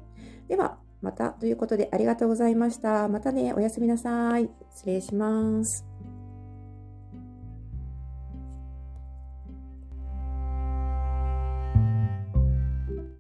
[0.48, 3.08] では、またということでありがとうございました。
[3.08, 4.50] またね、おやすみなさい。
[4.70, 5.91] 失礼します。